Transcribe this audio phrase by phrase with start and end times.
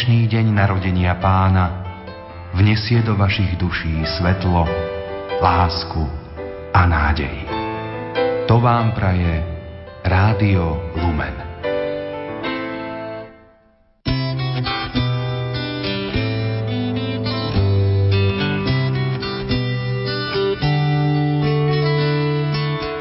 [0.00, 1.84] Dnešný deň narodenia pána
[2.56, 4.64] vnesie do vašich duší svetlo,
[5.44, 6.08] lásku
[6.72, 7.44] a nádej.
[8.48, 9.44] To vám praje
[10.00, 11.49] Rádio Lumen.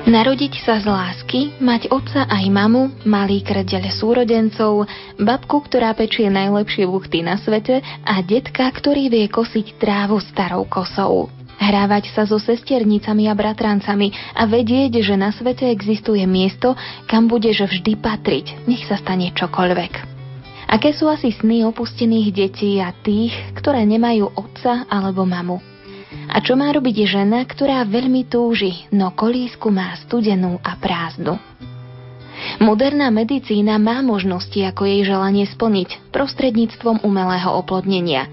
[0.09, 4.89] Narodiť sa z lásky, mať otca aj mamu, malý krdeľ súrodencov,
[5.21, 7.77] babku, ktorá pečie najlepšie buchty na svete
[8.09, 11.29] a detka, ktorý vie kosiť trávu starou kosou.
[11.61, 16.73] Hrávať sa so sesternicami a bratrancami a vedieť, že na svete existuje miesto,
[17.05, 19.93] kam budeš vždy patriť, nech sa stane čokoľvek.
[20.73, 25.68] Aké sú asi sny opustených detí a tých, ktoré nemajú otca alebo mamu?
[26.29, 31.37] A čo má robiť žena, ktorá veľmi túži, no kolísku má studenú a prázdnu?
[32.57, 38.25] Moderná medicína má možnosti, ako jej želanie splniť prostredníctvom umelého oplodnenia.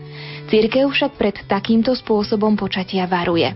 [0.47, 3.51] Církev však pred takýmto spôsobom počatia varuje.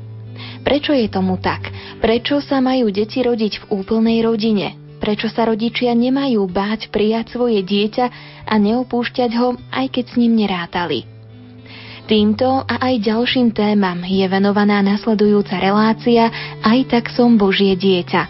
[0.61, 1.71] Prečo je tomu tak?
[2.03, 4.77] Prečo sa majú deti rodiť v úplnej rodine?
[5.01, 8.07] Prečo sa rodičia nemajú báť prijať svoje dieťa
[8.45, 11.10] a neopúšťať ho, aj keď s ním nerátali?
[12.11, 16.27] Týmto a aj ďalším témam je venovaná nasledujúca relácia
[16.59, 18.27] Aj tak som Božie dieťa.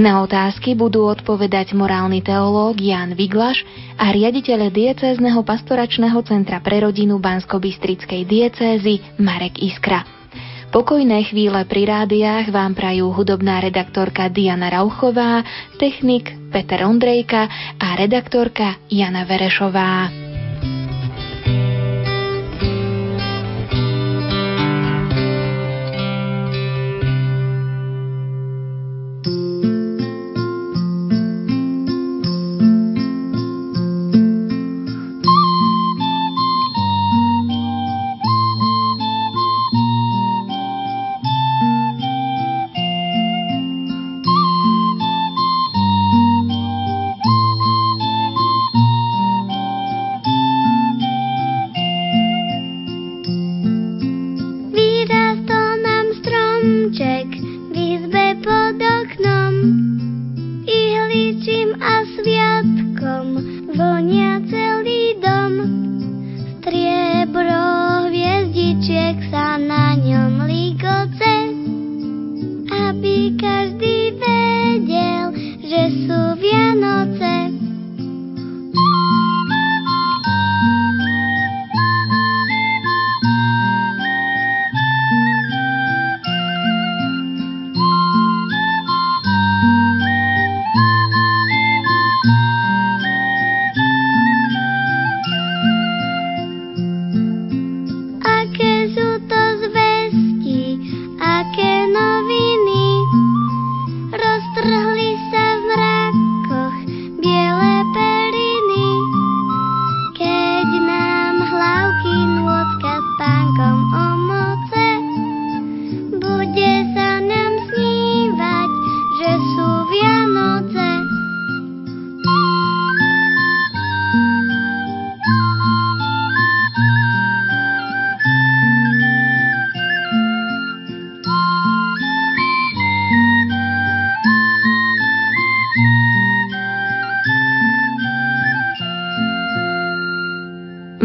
[0.00, 3.60] Na otázky budú odpovedať morálny teológ Jan Viglaš
[4.00, 10.08] a riaditeľ diecézneho pastoračného centra pre rodinu Bansko-Bystrickej diecézy Marek Iskra.
[10.72, 15.44] Pokojné chvíle pri rádiách vám prajú hudobná redaktorka Diana Rauchová,
[15.76, 20.33] technik Peter Ondrejka a redaktorka Jana Verešová.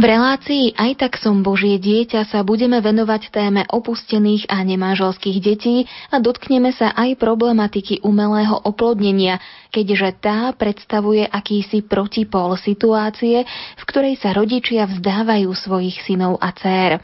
[0.06, 6.22] Relácii Aj tak som Božie dieťa sa budeme venovať téme opustených a nemáželských detí a
[6.22, 9.42] dotkneme sa aj problematiky umelého oplodnenia,
[9.74, 17.02] keďže tá predstavuje akýsi protipol situácie, v ktorej sa rodičia vzdávajú svojich synov a dcér.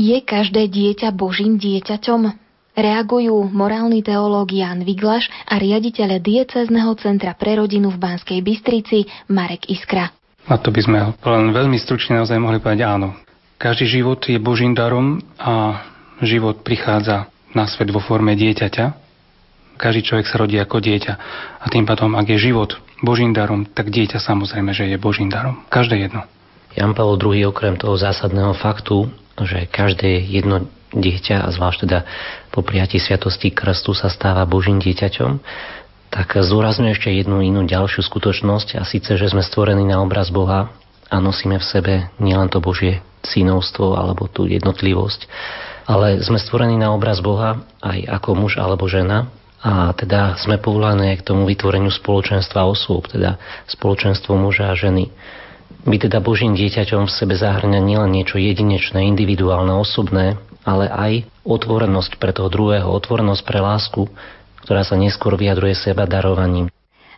[0.00, 2.32] Je každé dieťa Božím dieťaťom?
[2.76, 9.68] Reagujú morálny teológ Jan Viglaš a riaditeľ diecezneho centra pre rodinu v Banskej Bystrici Marek
[9.68, 10.15] Iskra.
[10.46, 13.18] A to by sme len veľmi stručne naozaj mohli povedať áno.
[13.58, 15.82] Každý život je Božím darom a
[16.22, 17.26] život prichádza
[17.56, 18.84] na svet vo forme dieťaťa.
[19.76, 21.12] Každý človek sa rodí ako dieťa.
[21.60, 25.66] A tým pádom, ak je život Božím darom, tak dieťa samozrejme, že je Božím darom.
[25.68, 26.24] Každé jedno.
[26.76, 29.08] Jan Pavel II okrem toho zásadného faktu,
[29.40, 31.98] že každé jedno dieťa, a zvlášť teda
[32.52, 35.40] po prijatí sviatosti krstu sa stáva Božím dieťaťom,
[36.16, 40.72] tak zdôrazňujem ešte jednu inú ďalšiu skutočnosť a síce, že sme stvorení na obraz Boha
[41.12, 45.28] a nosíme v sebe nielen to Božie synovstvo alebo tú jednotlivosť,
[45.84, 49.28] ale sme stvorení na obraz Boha aj ako muž alebo žena
[49.60, 53.36] a teda sme povolané k tomu vytvoreniu spoločenstva osôb, teda
[53.68, 55.12] spoločenstvo muža a ženy.
[55.84, 61.12] Byť teda Božím dieťaťom v sebe zahrňa nielen niečo jedinečné, individuálne, osobné, ale aj
[61.44, 64.02] otvorenosť pre toho druhého, otvorenosť pre lásku,
[64.66, 66.66] ktorá sa neskôr vyjadruje seba darovaním.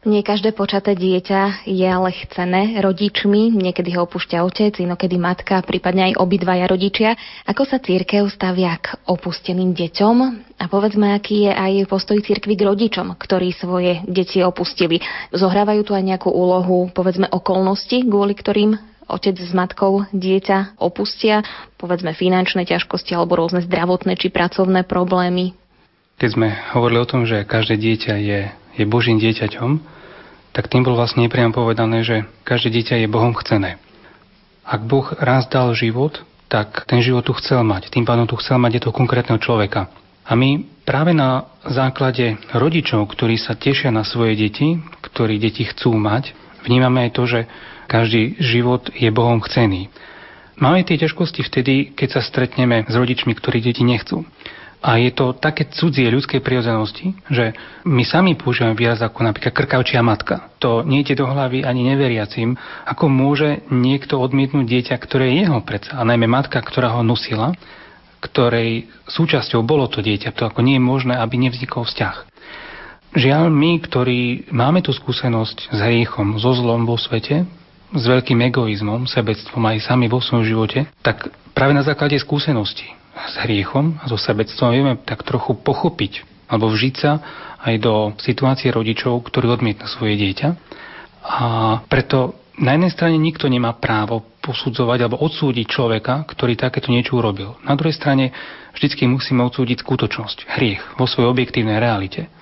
[0.07, 6.15] Nie každé počaté dieťa je ale chcené rodičmi, niekedy ho opúšťa otec, inokedy matka, prípadne
[6.15, 7.19] aj obidvaja rodičia.
[7.43, 10.17] Ako sa církev stavia k opusteným deťom?
[10.55, 15.03] A povedzme, aký je aj postoj církvy k rodičom, ktorí svoje deti opustili.
[15.35, 18.79] Zohrávajú tu aj nejakú úlohu, povedzme, okolnosti, kvôli ktorým
[19.11, 21.43] otec s matkou dieťa opustia,
[21.75, 25.59] povedzme finančné ťažkosti alebo rôzne zdravotné či pracovné problémy.
[26.19, 28.41] Keď sme hovorili o tom, že každé dieťa je
[28.79, 29.83] je Božím dieťaťom,
[30.55, 33.83] tak tým bol vlastne nepriam povedané, že každé dieťa je Bohom chcené.
[34.63, 37.91] Ak Boh raz dal život, tak ten život tu chcel mať.
[37.91, 39.91] Tým pádom tu chcel mať je to konkrétneho človeka.
[40.25, 45.97] A my práve na základe rodičov, ktorí sa tešia na svoje deti, ktorí deti chcú
[45.97, 46.33] mať,
[46.65, 47.41] vnímame aj to, že
[47.89, 49.89] každý život je Bohom chcený.
[50.59, 54.27] Máme tie ťažkosti vtedy, keď sa stretneme s rodičmi, ktorí deti nechcú.
[54.79, 57.51] A je to také cudzie ľudskej prirodzenosti, že
[57.83, 60.55] my sami používame výraz ako napríklad krkavčia matka.
[60.63, 62.55] To nejde do hlavy ani neveriacim,
[62.87, 67.59] ako môže niekto odmietnúť dieťa, ktoré je jeho predsa, a najmä matka, ktorá ho nosila,
[68.23, 70.31] ktorej súčasťou bolo to dieťa.
[70.39, 72.31] To ako nie je možné, aby nevznikol vzťah.
[73.19, 77.51] Žiaľ, my, ktorí máme tú skúsenosť s hriechom, so zlom vo svete,
[77.89, 83.35] s veľkým egoizmom, sebectvom aj sami vo svojom živote, tak práve na základe skúsenosti s
[83.43, 87.13] hriechom a so sebectvom vieme tak trochu pochopiť alebo vžiť sa
[87.61, 90.49] aj do situácie rodičov, ktorí odmietnú svoje dieťa.
[91.29, 91.47] A
[91.91, 97.61] preto na jednej strane nikto nemá právo posudzovať alebo odsúdiť človeka, ktorý takéto niečo urobil.
[97.63, 98.33] Na druhej strane
[98.73, 102.33] vždycky musíme odsúdiť skutočnosť, hriech vo svojej objektívnej realite.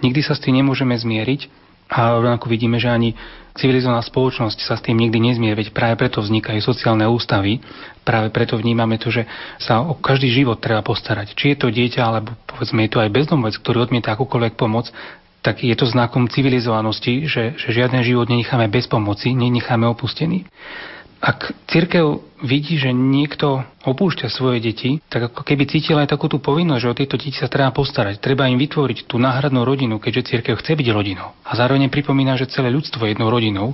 [0.00, 3.14] Nikdy sa s tým nemôžeme zmieriť a rovnako vidíme, že ani
[3.56, 7.62] civilizovaná spoločnosť sa s tým nikdy nezmie, veď práve preto vznikajú sociálne ústavy,
[8.04, 9.24] práve preto vnímame to, že
[9.56, 11.32] sa o každý život treba postarať.
[11.32, 14.92] Či je to dieťa, alebo povedzme je to aj bezdomovec, ktorý odmieta akúkoľvek pomoc,
[15.40, 20.42] tak je to znakom civilizovanosti, že, že žiaden život nenecháme bez pomoci, nenecháme opustený.
[21.20, 26.38] Ak církev vidí, že niekto opúšťa svoje deti, tak ako keby cítila aj takú tú
[26.38, 28.20] povinnosť, že o tieto deti sa treba postarať.
[28.20, 31.32] Treba im vytvoriť tú náhradnú rodinu, keďže církev chce byť rodinou.
[31.42, 33.72] A zároveň pripomína, že celé ľudstvo je jednou rodinou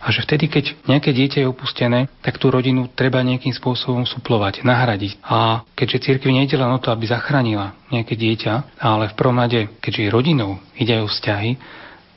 [0.00, 4.64] a že vtedy, keď nejaké dieťa je opustené, tak tú rodinu treba nejakým spôsobom suplovať,
[4.64, 5.20] nahradiť.
[5.20, 9.68] A keďže církev nejde len o to, aby zachránila nejaké dieťa, ale v prvom rade,
[9.84, 11.50] keďže je rodinou, ide aj o vzťahy,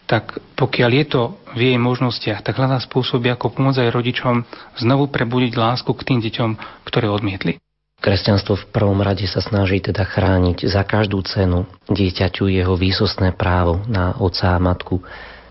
[0.06, 1.22] tak pokiaľ je to
[1.56, 4.36] v jej možnostiach, tak hľadá spôsoby, ako pomôcť aj rodičom
[4.78, 6.50] znovu prebudiť lásku k tým deťom,
[6.84, 7.60] ktoré odmietli.
[8.04, 13.80] Kresťanstvo v prvom rade sa snaží teda chrániť za každú cenu dieťaťu jeho výsostné právo
[13.88, 15.00] na otca a matku.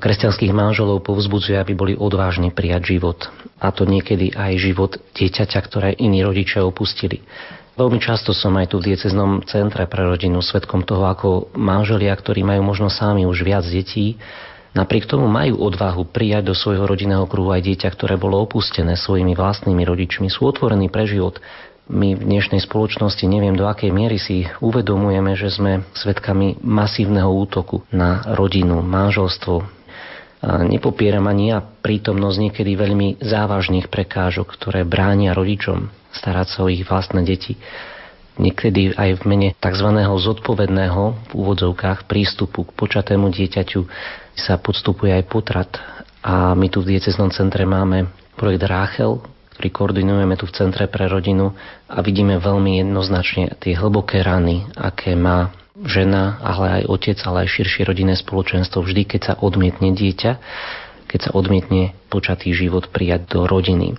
[0.05, 3.25] Kresťanských manželov povzbudzuje, aby boli odvážni prijať život.
[3.57, 7.25] A to niekedy aj život dieťaťa, ktoré iní rodičia opustili.
[7.73, 12.45] Veľmi často som aj tu v dieceznom centre pre rodinu svetkom toho, ako manželia, ktorí
[12.45, 14.21] majú možno sami už viac detí,
[14.77, 19.33] napriek tomu majú odvahu prijať do svojho rodinného kruhu aj dieťa, ktoré bolo opustené svojimi
[19.33, 21.41] vlastnými rodičmi, sú otvorení pre život.
[21.89, 27.89] My v dnešnej spoločnosti neviem do akej miery si uvedomujeme, že sme svetkami masívneho útoku
[27.89, 29.65] na rodinu, manželstvo,
[30.69, 36.85] nepopieram ani ja prítomnosť niekedy veľmi závažných prekážok, ktoré bránia rodičom starať sa o ich
[36.85, 37.57] vlastné deti.
[38.41, 39.89] Niekedy aj v mene tzv.
[40.01, 43.85] zodpovedného v úvodzovkách prístupu k počatému dieťaťu
[44.33, 45.69] sa podstupuje aj potrat.
[46.25, 48.09] A my tu v dieceznom centre máme
[48.41, 49.21] projekt Ráchel,
[49.53, 51.53] ktorý koordinujeme tu v Centre pre rodinu
[51.85, 55.53] a vidíme veľmi jednoznačne tie hlboké rany, aké má
[55.85, 60.33] žena, ale aj otec, ale aj širšie rodinné spoločenstvo vždy, keď sa odmietne dieťa,
[61.05, 63.93] keď sa odmietne počatý život prijať do rodiny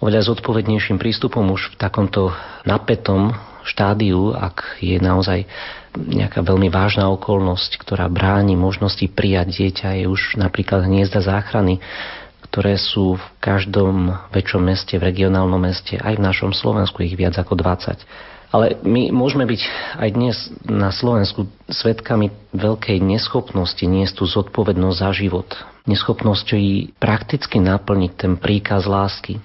[0.00, 2.32] oveľa zodpovednejším prístupom už v takomto
[2.68, 3.32] napätom
[3.66, 5.48] štádiu, ak je naozaj
[5.96, 11.82] nejaká veľmi vážna okolnosť, ktorá bráni možnosti prijať dieťa, je už napríklad hniezda záchrany,
[12.46, 17.34] ktoré sú v každom väčšom meste, v regionálnom meste, aj v našom Slovensku ich viac
[17.34, 17.98] ako 20.
[18.54, 19.60] Ale my môžeme byť
[19.98, 25.48] aj dnes na Slovensku svetkami veľkej neschopnosti niesť tú zodpovednosť za život.
[25.90, 26.54] Neschopnosť
[27.02, 29.42] prakticky naplniť ten príkaz lásky,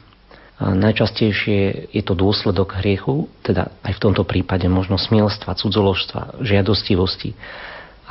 [0.62, 7.34] najčastejšie je to dôsledok hriechu, teda aj v tomto prípade možno smielstva, cudzoložstva, žiadostivosti.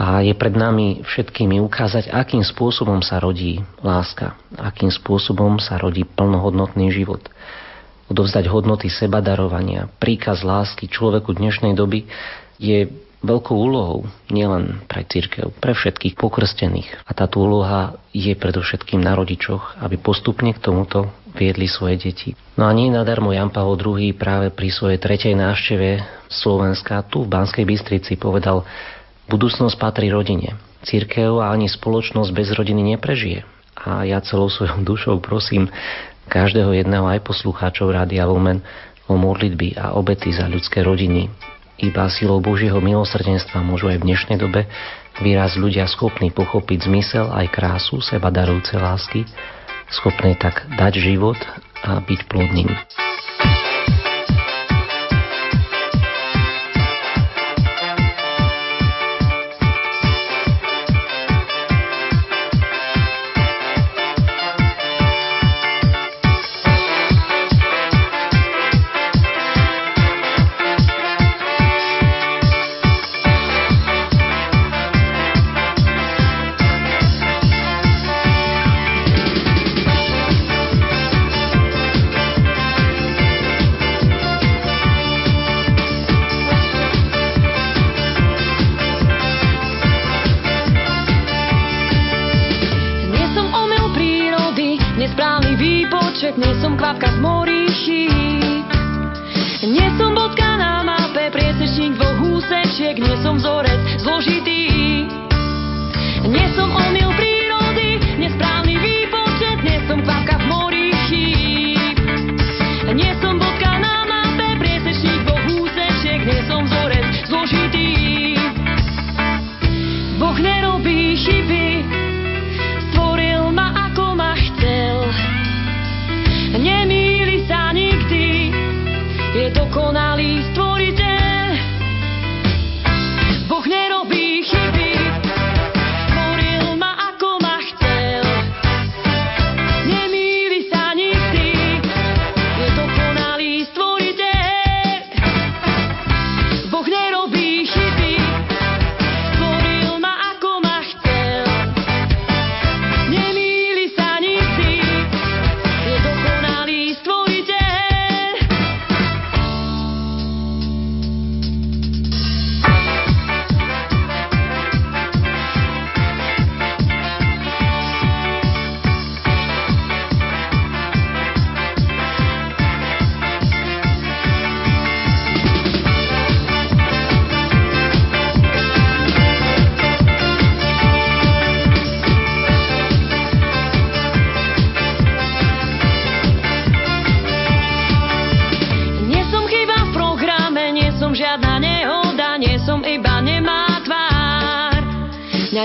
[0.00, 6.02] A je pred nami všetkými ukázať, akým spôsobom sa rodí láska, akým spôsobom sa rodí
[6.02, 7.23] plnohodnotný život.
[8.11, 12.11] odovzdať hodnoty seba darovania, príkaz lásky človeku dnešnej doby
[12.59, 17.04] je veľkou úlohou nielen pre církev, pre všetkých pokrstených.
[17.04, 22.32] A táto úloha je predovšetkým na rodičoch, aby postupne k tomuto viedli svoje deti.
[22.56, 27.30] No a nie nadarmo Jan Pavel II práve pri svojej tretej návšteve Slovenska tu v
[27.30, 28.66] Banskej Bystrici povedal,
[29.30, 30.58] budúcnosť patrí rodine.
[30.82, 33.44] Církev a ani spoločnosť bez rodiny neprežije.
[33.76, 35.68] A ja celou svojou dušou prosím
[36.30, 38.62] každého jedného aj poslucháčov Rádia Lumen
[39.10, 41.26] o modlitby a obety za ľudské rodiny,
[41.80, 44.68] iba silou Božieho milosrdenstva môžu aj v dnešnej dobe
[45.20, 49.25] výraz ľudia schopní pochopiť zmysel aj krásu seba darujúce lásky,
[49.92, 51.40] schopné tak dať život
[51.84, 52.70] a byť plodným.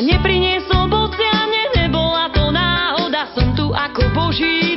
[0.03, 0.19] mňa
[0.91, 4.74] boci a mne nebola to náhoda, som tu ako Boží.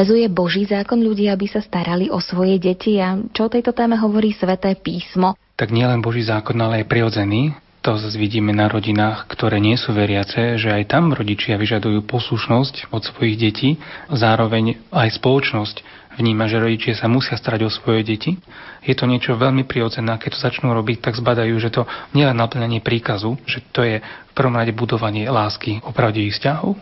[0.00, 4.00] Zavezuje Boží zákon ľudí, aby sa starali o svoje deti a čo o tejto téme
[4.00, 5.36] hovorí Sveté písmo?
[5.60, 7.52] Tak nielen Boží zákon, ale aj prirodzený.
[7.84, 13.02] To vidíme na rodinách, ktoré nie sú veriace, že aj tam rodičia vyžadujú poslušnosť od
[13.12, 13.76] svojich detí.
[14.08, 15.84] Zároveň aj spoločnosť
[16.16, 18.40] vníma, že rodičia sa musia starať o svoje deti.
[18.80, 20.16] Je to niečo veľmi prirodzené.
[20.16, 21.84] Keď to začnú robiť, tak zbadajú, že to
[22.16, 26.80] nie je naplňanie príkazu, že to je v prvom rade budovanie lásky, opravdivých vzťahov,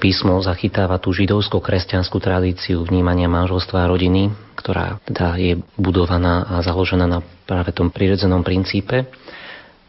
[0.00, 7.04] Písmo zachytáva tú židovsko-kresťanskú tradíciu vnímania manželstva a rodiny, ktorá teda je budovaná a založená
[7.04, 9.04] na práve tom prirodzenom princípe.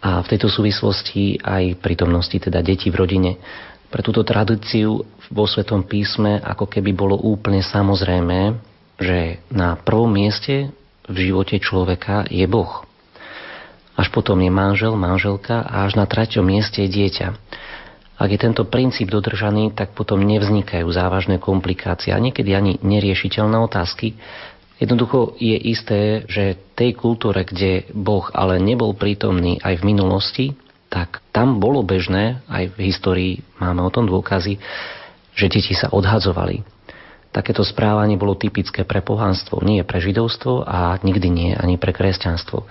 [0.04, 3.32] A v tejto súvislosti aj prítomnosti teda detí v rodine.
[3.88, 5.00] Pre túto tradíciu
[5.32, 8.60] vo Svetom písme ako keby bolo úplne samozrejme,
[9.00, 10.76] že na prvom mieste
[11.08, 12.84] v živote človeka je Boh.
[13.96, 17.28] Až potom je manžel, manželka a až na treťom mieste je dieťa.
[18.22, 24.14] Ak je tento princíp dodržaný, tak potom nevznikajú závažné komplikácie a niekedy ani neriešiteľné otázky.
[24.78, 30.46] Jednoducho je isté, že tej kultúre, kde Boh ale nebol prítomný aj v minulosti,
[30.94, 34.62] tak tam bolo bežné, aj v histórii máme o tom dôkazy,
[35.34, 36.62] že deti sa odhadzovali.
[37.34, 42.68] Takéto správanie bolo typické pre pohanstvo, nie pre židovstvo a nikdy nie ani pre kresťanstvo.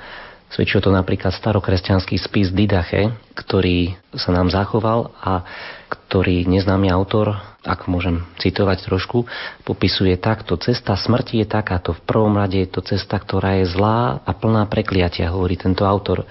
[0.50, 5.46] Svedčí o to napríklad starokresťanský spis Didache, ktorý sa nám zachoval a
[5.86, 9.30] ktorý neznámy autor, ak môžem citovať trošku,
[9.62, 10.58] popisuje takto.
[10.58, 11.94] Cesta smrti je takáto.
[11.94, 16.26] V prvom rade je to cesta, ktorá je zlá a plná prekliatia, hovorí tento autor.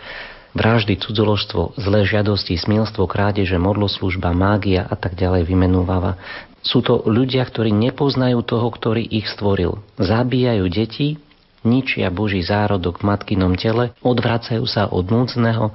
[0.52, 6.20] Vraždy, cudzoložstvo, zlé žiadosti, smilstvo, krádeže, modloslužba, mágia a tak ďalej vymenúvava.
[6.60, 9.80] Sú to ľudia, ktorí nepoznajú toho, ktorý ich stvoril.
[9.96, 11.22] Zabíjajú deti,
[11.64, 15.72] ničia Boží zárodok v matkinom tele, odvracajú sa od núdzneho,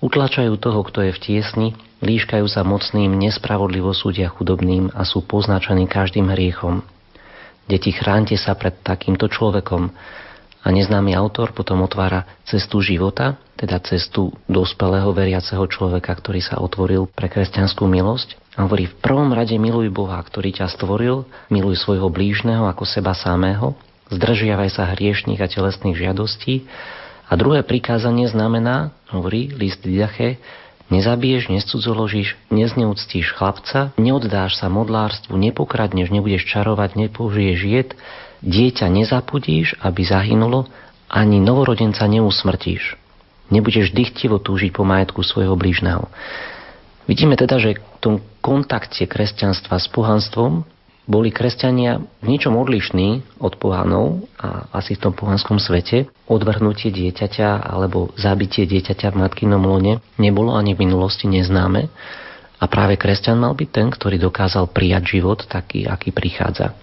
[0.00, 1.68] utlačajú toho, kto je v tiesni,
[2.04, 6.84] líškajú sa mocným, nespravodlivo súdia chudobným a sú poznačení každým hriechom.
[7.66, 9.90] Deti, chránte sa pred takýmto človekom.
[10.66, 17.06] A neznámy autor potom otvára cestu života, teda cestu dospelého veriaceho človeka, ktorý sa otvoril
[17.06, 18.34] pre kresťanskú milosť.
[18.58, 21.22] A hovorí, v prvom rade miluj Boha, ktorý ťa stvoril,
[21.54, 23.78] miluj svojho blížneho ako seba samého
[24.10, 26.66] zdržiavaj sa hriešných a telesných žiadostí.
[27.26, 30.38] A druhé prikázanie znamená, hovorí list Didache,
[30.94, 37.90] nezabiješ, nescudzoložíš, nezneúctíš chlapca, neoddáš sa modlárstvu, nepokradneš, nebudeš čarovať, nepoužiješ jed,
[38.46, 40.70] dieťa nezapudíš, aby zahynulo,
[41.10, 42.98] ani novorodenca neusmrtíš.
[43.50, 46.10] Nebudeš dychtivo túžiť po majetku svojho blížneho.
[47.06, 50.66] Vidíme teda, že v tom kontakte kresťanstva s pohanstvom
[51.06, 56.10] boli kresťania v ničom odlišní od pohanov a asi v tom pohanskom svete.
[56.26, 61.86] Odvrhnutie dieťaťa alebo zabitie dieťaťa v matkinom lone nebolo ani v minulosti neznáme.
[62.58, 66.74] A práve kresťan mal byť ten, ktorý dokázal prijať život taký, aký prichádza.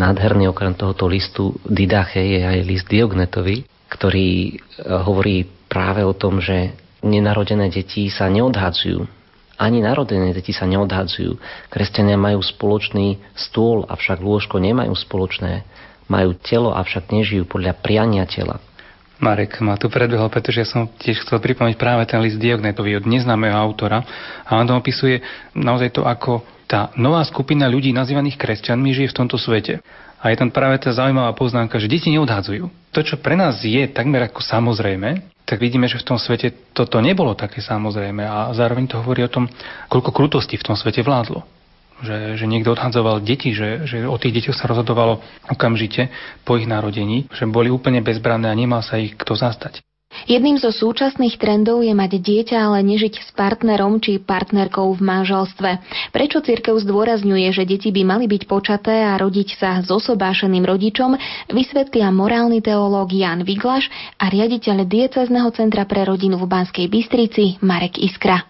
[0.00, 4.52] Nádherný okrem tohoto listu Didache je aj list Diognetovi, ktorý e,
[4.86, 9.16] hovorí práve o tom, že nenarodené deti sa neodhadzujú
[9.56, 11.40] ani narodené deti sa neodhadzujú.
[11.72, 15.64] Kresťania majú spoločný stôl, avšak lôžko nemajú spoločné.
[16.06, 18.62] Majú telo, avšak nežijú podľa priania tela.
[19.16, 23.08] Marek ma tu predbehol, pretože ja som tiež chcel pripomenúť práve ten list Diognetovi od
[23.08, 24.04] neznámeho autora
[24.44, 25.24] a on tam opisuje
[25.56, 29.80] naozaj to, ako tá nová skupina ľudí nazývaných kresťanmi žije v tomto svete.
[30.20, 32.68] A je tam práve tá zaujímavá poznámka, že deti neodhadzujú.
[32.92, 36.98] To, čo pre nás je takmer ako samozrejme, tak vidíme, že v tom svete toto
[36.98, 39.46] nebolo také samozrejme a zároveň to hovorí o tom,
[39.86, 41.46] koľko krutosti v tom svete vládlo.
[42.02, 46.12] Že, že niekto odhadzoval deti, že, že o tých deťoch sa rozhodovalo okamžite
[46.44, 49.80] po ich narodení, že boli úplne bezbranné a nemal sa ich kto zastať.
[50.24, 55.70] Jedným zo súčasných trendov je mať dieťa, ale nežiť s partnerom či partnerkou v manželstve.
[56.16, 61.12] Prečo cirkev zdôrazňuje, že deti by mali byť počaté a rodiť sa s osobášeným rodičom,
[61.52, 68.00] vysvetlia morálny teológ Jan Viglaš a riaditeľ diecezneho centra pre rodinu v Banskej Bystrici Marek
[68.00, 68.48] Iskra.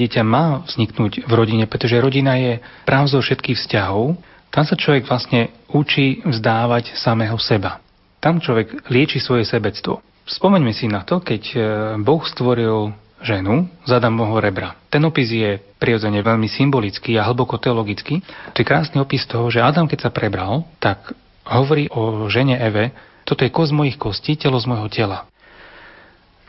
[0.00, 2.56] Dieťa má vzniknúť v rodine, pretože rodina je
[2.88, 4.16] právzo všetkých vzťahov.
[4.48, 7.84] Tam sa človek vlastne učí vzdávať samého seba.
[8.16, 10.00] Tam človek lieči svoje sebectvo.
[10.30, 11.58] Spomeňme si na to, keď e,
[12.06, 14.78] Boh stvoril ženu z Adamovho rebra.
[14.88, 18.22] Ten opis je prirodzene veľmi symbolický a hlboko teologický.
[18.54, 21.12] To je krásny opis toho, že Adam, keď sa prebral, tak
[21.44, 22.94] hovorí o žene Eve,
[23.26, 25.28] toto je kost mojich kostí, telo z môjho tela.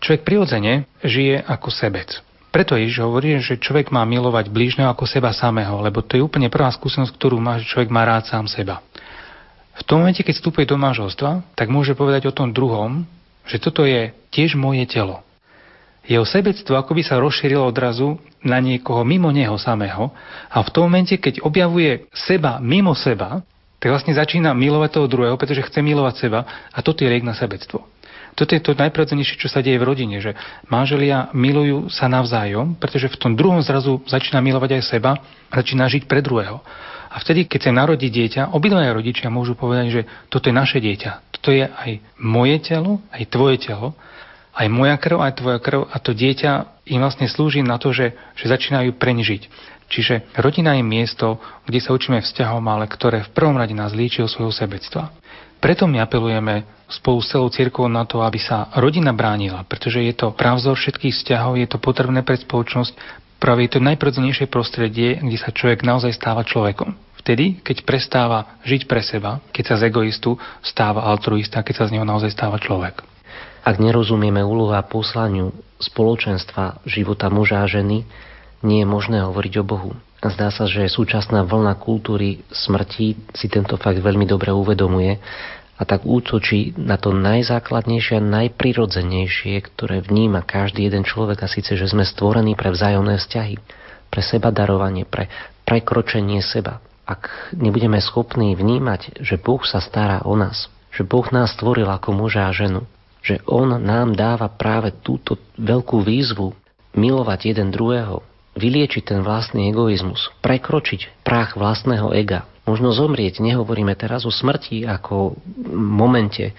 [0.02, 2.10] Človek prirodzene žije ako sebec.
[2.52, 6.52] Preto Ježiš hovorí, že človek má milovať blížneho ako seba samého, lebo to je úplne
[6.52, 8.84] prvá skúsenosť, ktorú má, že človek má rád sám seba.
[9.78, 13.08] V tom momente, keď vstupuje do manželstva, tak môže povedať o tom druhom,
[13.52, 15.20] že toto je tiež moje telo.
[16.08, 20.10] Jeho sebectvo ako by sa rozšírilo odrazu na niekoho mimo neho samého
[20.50, 23.44] a v tom momente, keď objavuje seba mimo seba,
[23.78, 27.38] tak vlastne začína milovať toho druhého, pretože chce milovať seba a toto je riek na
[27.38, 27.86] sebectvo.
[28.32, 30.32] Toto je to najprirodzenejšie, čo sa deje v rodine, že
[30.72, 35.20] manželia milujú sa navzájom, pretože v tom druhom zrazu začína milovať aj seba
[35.52, 36.64] a začína žiť pre druhého.
[37.12, 41.36] A vtedy, keď sa narodí dieťa, obidvaja rodičia môžu povedať, že toto je naše dieťa.
[41.36, 44.00] Toto je aj moje telo, aj tvoje telo,
[44.56, 46.52] aj moja krv, aj tvoja krv a to dieťa
[46.88, 49.48] im vlastne slúži na to, že, že začínajú preň.
[49.92, 51.36] Čiže rodina je miesto,
[51.68, 55.12] kde sa učíme vzťahom, ale ktoré v prvom rade nás líči o svojho sebectva.
[55.60, 60.16] Preto my apelujeme spolu s celou cirkvou na to, aby sa rodina bránila, pretože je
[60.16, 62.96] to pravzor všetkých vzťahov, je to potrebné pre spoločnosť,
[63.42, 66.94] práve je to najprodzenejšie prostredie, kde sa človek naozaj stáva človekom.
[67.18, 71.98] Vtedy, keď prestáva žiť pre seba, keď sa z egoistu stáva altruista, keď sa z
[71.98, 73.02] neho naozaj stáva človek.
[73.62, 78.06] Ak nerozumieme úlohu a poslaniu spoločenstva života muža a ženy,
[78.62, 79.92] nie je možné hovoriť o Bohu.
[80.22, 85.18] Zdá sa, že súčasná vlna kultúry smrti si tento fakt veľmi dobre uvedomuje
[85.82, 91.74] a tak útočí na to najzákladnejšie a najprirodzenejšie, ktoré vníma každý jeden človek a síce,
[91.74, 93.58] že sme stvorení pre vzájomné vzťahy,
[94.14, 95.26] pre seba darovanie, pre
[95.66, 96.86] prekročenie seba.
[97.10, 102.14] Ak nebudeme schopní vnímať, že Boh sa stará o nás, že Boh nás stvoril ako
[102.14, 102.86] muža a ženu,
[103.26, 106.54] že On nám dáva práve túto veľkú výzvu
[106.94, 108.22] milovať jeden druhého,
[108.56, 115.40] vyliečiť ten vlastný egoizmus, prekročiť prach vlastného ega, možno zomrieť, nehovoríme teraz o smrti ako
[115.72, 116.52] momente,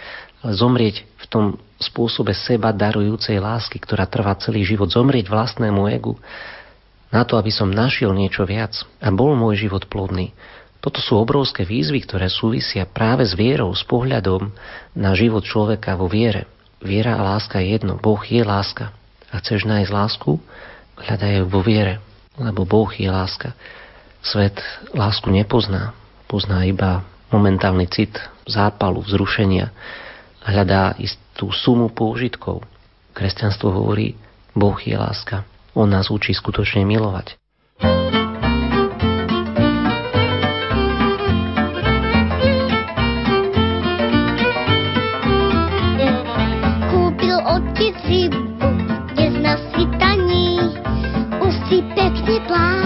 [0.42, 1.44] ale zomrieť v tom
[1.78, 6.18] spôsobe seba darujúcej lásky, ktorá trvá celý život, zomrieť vlastnému egu,
[7.12, 10.33] na to, aby som našiel niečo viac a bol môj život plodný.
[10.83, 14.50] Toto sú obrovské výzvy, ktoré súvisia práve s vierou, s pohľadom
[14.96, 16.48] na život človeka vo viere.
[16.83, 18.00] Viera a láska je jedno.
[18.00, 18.90] Boh je láska.
[19.31, 20.42] A chceš nájsť lásku?
[21.07, 21.99] Hľadajú vo viere,
[22.38, 23.53] lebo Boh je láska.
[24.23, 24.62] Svet
[24.95, 25.93] lásku nepozná,
[26.31, 27.03] pozná iba
[27.35, 28.15] momentálny cit
[28.47, 29.73] zápalu, vzrušenia.
[30.43, 32.62] Hľadá istú sumu použitkov.
[33.12, 34.15] Kresťanstvo hovorí,
[34.55, 35.43] Boh je láska.
[35.73, 37.37] On nás učí skutočne milovať.
[52.48, 52.82] Keď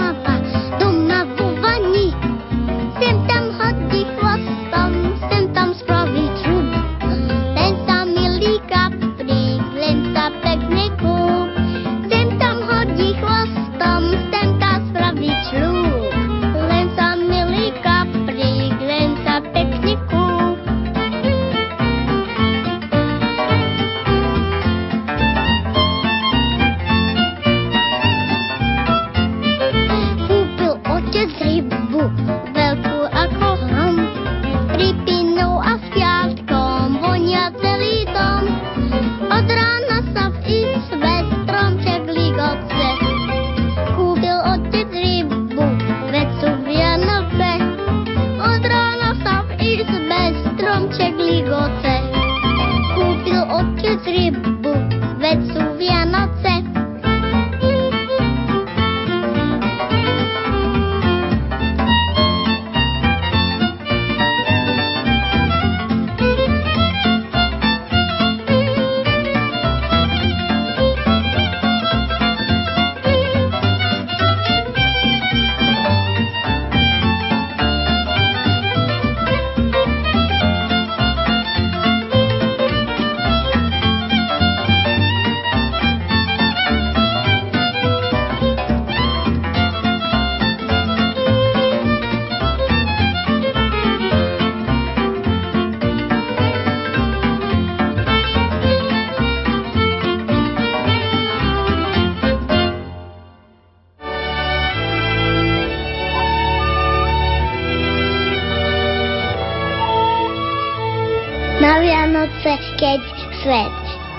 [113.47, 113.71] svet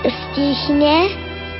[0.09, 1.05] stichne,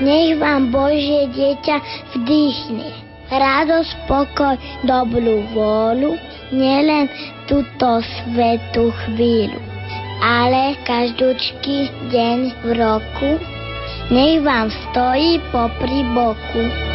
[0.01, 1.77] nech vám Božie dieťa
[2.17, 2.89] vdýchne.
[3.29, 4.57] Radosť, pokoj,
[4.89, 6.17] dobrú vôľu,
[6.49, 7.05] nielen
[7.45, 9.61] túto svetú chvíľu,
[10.17, 13.37] ale každúčky deň v roku,
[14.09, 16.88] nech vám stojí popri boku.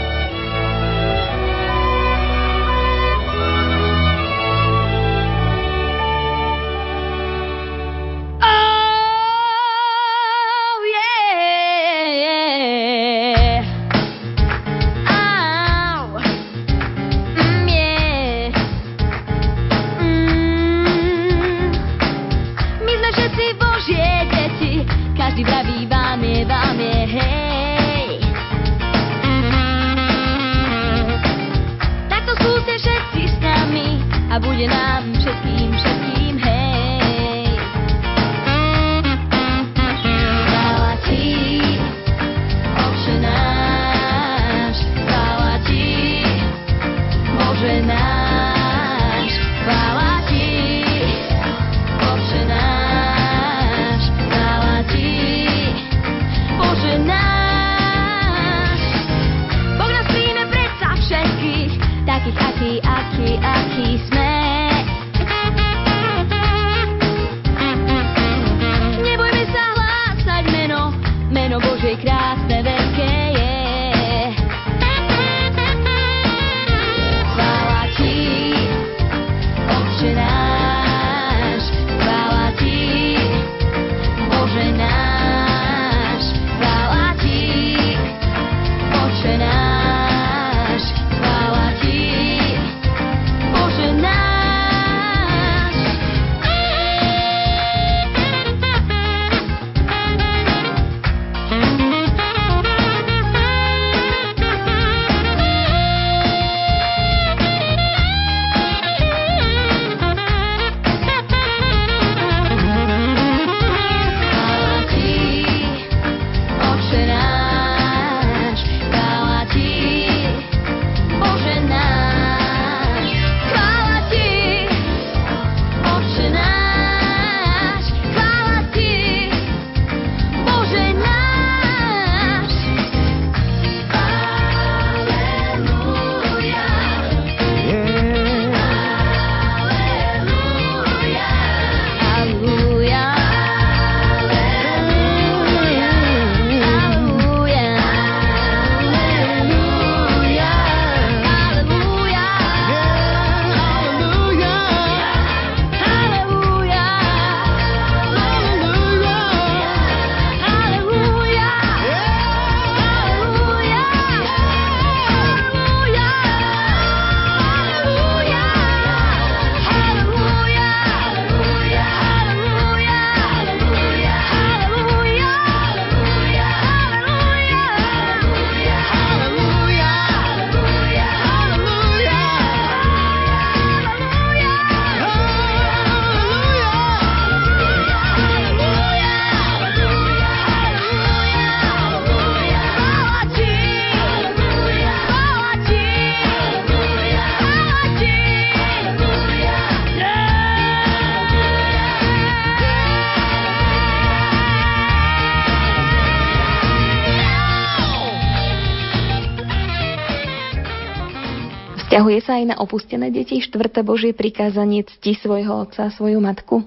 [212.04, 216.60] Vzťahuje sa aj na opustené deti štvrté Božie prikázanie cti svojho otca svoju matku?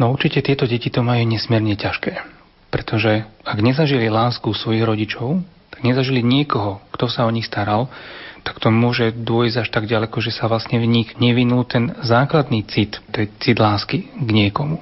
[0.00, 2.24] No určite tieto deti to majú nesmierne ťažké.
[2.72, 7.92] Pretože ak nezažili lásku svojich rodičov, tak nezažili niekoho, kto sa o nich staral,
[8.40, 12.64] tak to môže dôjsť až tak ďaleko, že sa vlastne v nich nevinú ten základný
[12.64, 14.80] cit, to je cit lásky k niekomu.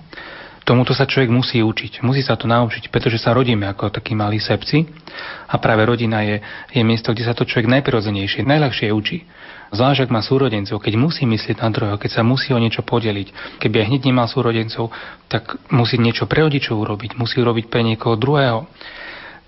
[0.68, 2.04] Tomuto sa človek musí učiť.
[2.04, 4.84] Musí sa to naučiť, pretože sa rodíme ako takí malí sebci
[5.48, 6.44] a práve rodina je,
[6.76, 9.24] je miesto, kde sa to človek najprirodzenejšie, najľahšie učí.
[9.72, 13.60] Zvlášť ak má súrodencov, keď musí myslieť na druhého, keď sa musí o niečo podeliť.
[13.64, 14.92] Keby aj hneď nemal súrodencov,
[15.32, 18.68] tak musí niečo pre rodičov urobiť, musí urobiť pre niekoho druhého.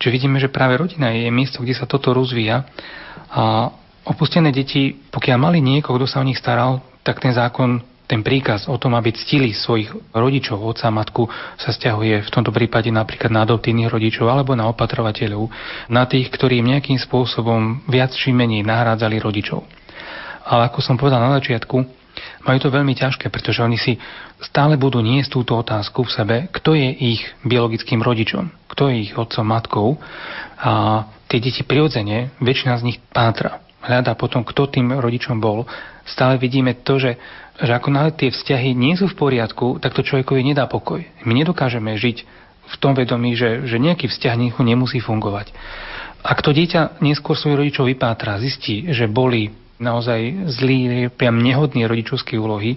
[0.01, 2.65] Čiže vidíme, že práve rodina je miesto, kde sa toto rozvíja
[3.29, 3.69] a
[4.09, 8.67] opustené deti, pokiaľ mali niekoho, kto sa o nich staral, tak ten zákon ten príkaz
[8.67, 13.47] o tom, aby ctili svojich rodičov, otca matku, sa stiahuje v tomto prípade napríklad na
[13.47, 15.47] adoptívnych rodičov alebo na opatrovateľov,
[15.87, 19.63] na tých, ktorí nejakým spôsobom viac či menej nahrádzali rodičov.
[20.43, 21.77] Ale ako som povedal na začiatku,
[22.43, 23.95] majú to veľmi ťažké, pretože oni si
[24.43, 29.15] stále budú niesť túto otázku v sebe, kto je ich biologickým rodičom, kto je ich
[29.15, 29.89] otcom, matkou
[30.59, 35.65] a tie deti prirodzene, väčšina z nich pátra hľadá potom, kto tým rodičom bol,
[36.05, 37.17] stále vidíme to, že
[37.61, 41.05] že ako náhle tie vzťahy nie sú v poriadku, tak to človekovi nedá pokoj.
[41.29, 42.25] My nedokážeme žiť
[42.71, 45.53] v tom vedomí, že, že nejaký vzťah nemusí fungovať.
[46.21, 52.37] Ak to dieťa neskôr svojich rodičov vypátra, zistí, že boli naozaj zlí, priam nehodní rodičovské
[52.37, 52.77] úlohy,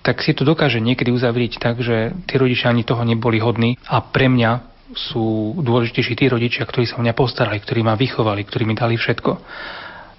[0.00, 4.04] tak si to dokáže niekedy uzavrieť tak, že tí rodičia ani toho neboli hodní a
[4.04, 8.64] pre mňa sú dôležitejší tí rodičia, ktorí sa o mňa postarali, ktorí ma vychovali, ktorí
[8.68, 9.32] mi dali všetko.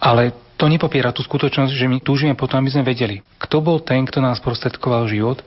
[0.02, 4.08] Ale to nepopiera tú skutočnosť, že my túžime potom, aby sme vedeli, kto bol ten,
[4.08, 5.44] kto nás prostredkoval život,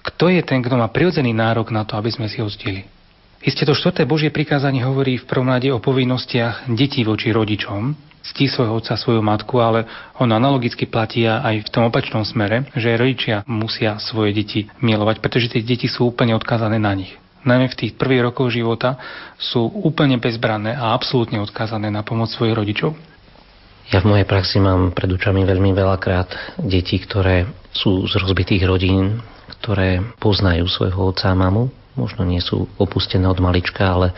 [0.00, 2.84] kto je ten, kto má prirodzený nárok na to, aby sme si ho zdili.
[3.40, 8.52] Isté to štvrté Božie prikázanie hovorí v prvom rade o povinnostiach detí voči rodičom, ctí
[8.52, 9.88] svojho otca, svoju matku, ale
[10.20, 15.56] ono analogicky platí aj v tom opačnom smere, že rodičia musia svoje deti milovať, pretože
[15.56, 17.16] tie deti sú úplne odkázané na nich.
[17.40, 19.00] Najmä v tých prvých rokoch života
[19.40, 22.92] sú úplne bezbranné a absolútne odkázané na pomoc svojich rodičov.
[23.90, 29.18] Ja v mojej praxi mám pred očami veľmi veľakrát deti, ktoré sú z rozbitých rodín,
[29.58, 31.74] ktoré poznajú svojho otca a mamu.
[31.98, 34.14] Možno nie sú opustené od malička, ale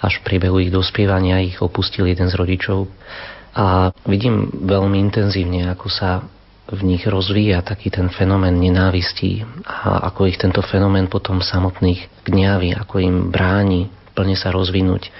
[0.00, 2.88] až v priebehu ich dospievania ich opustil jeden z rodičov.
[3.52, 6.24] A vidím veľmi intenzívne, ako sa
[6.72, 12.72] v nich rozvíja taký ten fenomén nenávistí a ako ich tento fenomén potom samotných gňaví,
[12.80, 15.12] ako im bráni plne sa rozvinúť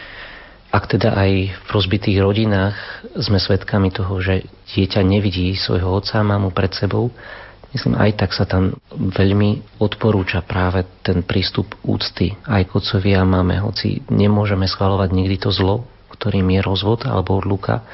[0.72, 2.74] ak teda aj v rozbitých rodinách
[3.20, 7.12] sme svedkami toho, že dieťa nevidí svojho otca a mamu pred sebou,
[7.76, 13.28] myslím, aj tak sa tam veľmi odporúča práve ten prístup úcty aj k otcovi a
[13.28, 15.84] mame, hoci nemôžeme schvalovať nikdy to zlo,
[16.16, 17.84] ktorým je rozvod alebo odluka,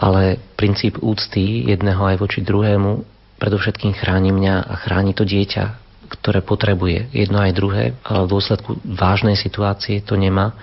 [0.00, 3.04] ale princíp úcty jedného aj voči druhému
[3.36, 5.64] predovšetkým chráni mňa a chráni to dieťa,
[6.08, 10.56] ktoré potrebuje jedno aj druhé, ale v dôsledku vážnej situácie to nemá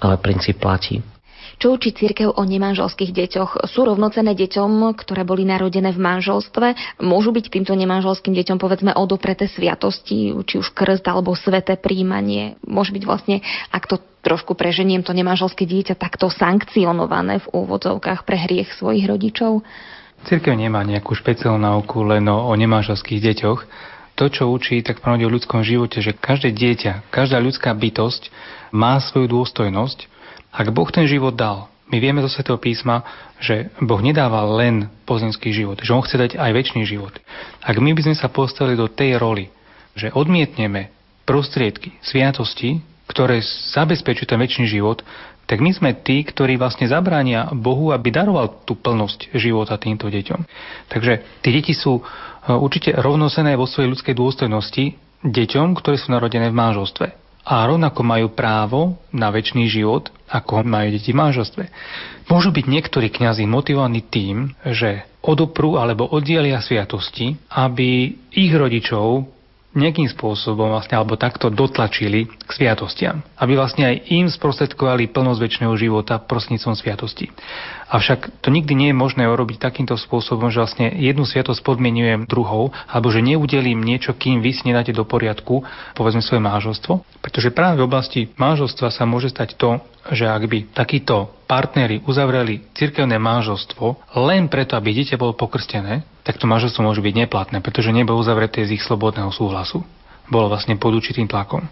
[0.00, 1.00] ale princíp platí.
[1.56, 3.64] Čo učí církev o nemanželských deťoch?
[3.64, 7.00] Sú rovnocené deťom, ktoré boli narodené v manželstve?
[7.00, 12.60] Môžu byť týmto nemanželským deťom povedzme odopreté sviatosti, či už krst alebo sveté príjmanie?
[12.60, 13.40] Môže byť vlastne,
[13.72, 19.64] ak to trošku preženiem, to nemanželské dieťa takto sankcionované v úvodzovkách pre hriech svojich rodičov?
[20.28, 23.60] Církev nemá nejakú špeciálnu náuku len o, o nemanželských deťoch.
[24.16, 28.32] To, čo učí, tak v o ľudskom živote, že každé dieťa, každá ľudská bytosť
[28.72, 30.08] má svoju dôstojnosť.
[30.56, 33.04] Ak Boh ten život dal, my vieme zo Svetého písma,
[33.38, 37.12] že Boh nedáva len pozemský život, že On chce dať aj väčší život.
[37.60, 39.52] Ak my by sme sa postavili do tej roli,
[39.92, 40.90] že odmietneme
[41.28, 43.38] prostriedky, sviatosti, ktoré
[43.76, 45.04] zabezpečujú ten väčší život,
[45.46, 50.42] tak my sme tí, ktorí vlastne zabránia Bohu, aby daroval tú plnosť života týmto deťom.
[50.90, 52.02] Takže tie deti sú
[52.54, 54.84] určite rovnosené vo svojej ľudskej dôstojnosti
[55.26, 60.90] deťom, ktoré sú narodené v manželstve a rovnako majú právo na väčší život, ako majú
[60.90, 61.64] deti v manželstve.
[62.26, 69.30] Môžu byť niektorí kňazi motivovaní tým, že odoprú alebo oddielia sviatosti, aby ich rodičov
[69.76, 73.20] nejakým spôsobom vlastne, alebo takto dotlačili k sviatostiam.
[73.36, 77.28] Aby vlastne aj im sprostredkovali plnosť väčšného života prostredníctvom sviatosti.
[77.86, 82.74] Avšak to nikdy nie je možné urobiť takýmto spôsobom, že vlastne jednu sviatosť podmienujem druhou,
[82.90, 85.62] alebo že neudelím niečo, kým vy si do poriadku,
[85.94, 87.22] povedzme svoje manželstvo.
[87.22, 89.78] Pretože práve v oblasti manželstva sa môže stať to,
[90.10, 96.42] že ak by takíto partnery uzavreli cirkevné manželstvo len preto, aby dieťa bolo pokrstené, tak
[96.42, 99.86] to manželstvo môže byť neplatné, pretože nebolo uzavreté z ich slobodného súhlasu.
[100.26, 101.62] bolo vlastne pod určitým tlakom.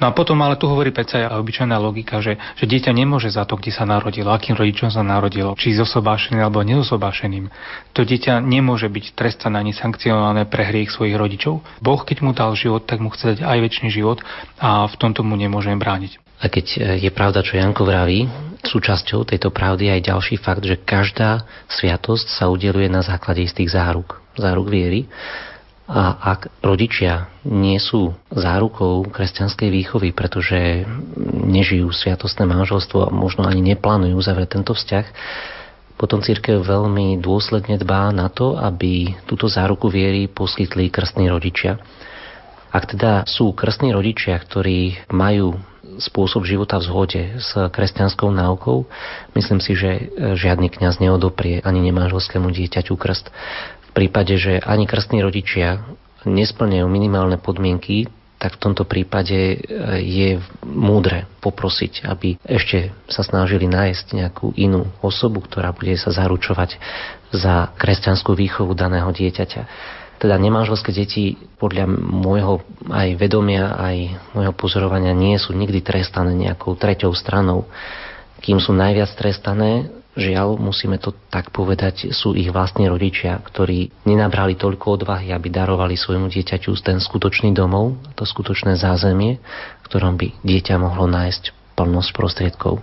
[0.00, 3.44] No a potom ale tu hovorí predsa aj obyčajná logika, že, že dieťa nemôže za
[3.44, 7.52] to, kde sa narodilo, akým rodičom sa narodilo, či zosobášeným alebo nezosobášeným.
[7.92, 11.60] To dieťa nemôže byť trestané ani sankcionované pre hriech svojich rodičov.
[11.84, 14.24] Boh, keď mu dal život, tak mu chce dať aj väčší život
[14.56, 16.29] a v tomto mu nemôžem brániť.
[16.40, 18.24] A keď je pravda, čo Janko vraví,
[18.64, 23.76] súčasťou tejto pravdy je aj ďalší fakt, že každá sviatosť sa udeluje na základe istých
[23.76, 24.20] záruk.
[24.36, 25.04] Záruk viery.
[25.90, 30.86] A ak rodičia nie sú zárukou kresťanskej výchovy, pretože
[31.50, 35.06] nežijú sviatostné manželstvo a možno ani neplánujú uzavrieť tento vzťah,
[35.98, 41.76] potom církev veľmi dôsledne dbá na to, aby túto záruku viery poskytli krstní rodičia.
[42.70, 45.58] Ak teda sú krstní rodičia, ktorí majú
[46.00, 48.88] spôsob života v zhode s kresťanskou náukou,
[49.36, 53.28] myslím si, že žiadny kňaz neodoprie ani nemáželskému dieťaťu krst.
[53.86, 55.84] V prípade, že ani krstní rodičia
[56.24, 58.08] nesplňajú minimálne podmienky,
[58.40, 59.56] tak v tomto prípade e,
[60.00, 60.30] je
[60.64, 66.80] múdre poprosiť, aby ešte sa snažili nájsť nejakú inú osobu, ktorá bude sa zaručovať
[67.36, 69.62] za kresťanskú výchovu daného dieťaťa.
[70.20, 72.60] Teda nemanželské deti podľa môjho
[72.92, 73.96] aj vedomia, aj
[74.36, 77.64] môjho pozorovania nie sú nikdy trestané nejakou treťou stranou.
[78.44, 84.58] Kým sú najviac trestané, Žiaľ, musíme to tak povedať, sú ich vlastní rodičia, ktorí nenabrali
[84.58, 90.34] toľko odvahy, aby darovali svojmu dieťaťu ten skutočný domov, to skutočné zázemie, v ktorom by
[90.42, 92.82] dieťa mohlo nájsť plnosť prostriedkov.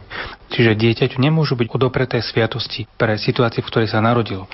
[0.55, 4.47] Čiže dieťaťu nemôžu byť odopreté sviatosti pre situáciu, v ktorej sa narodilo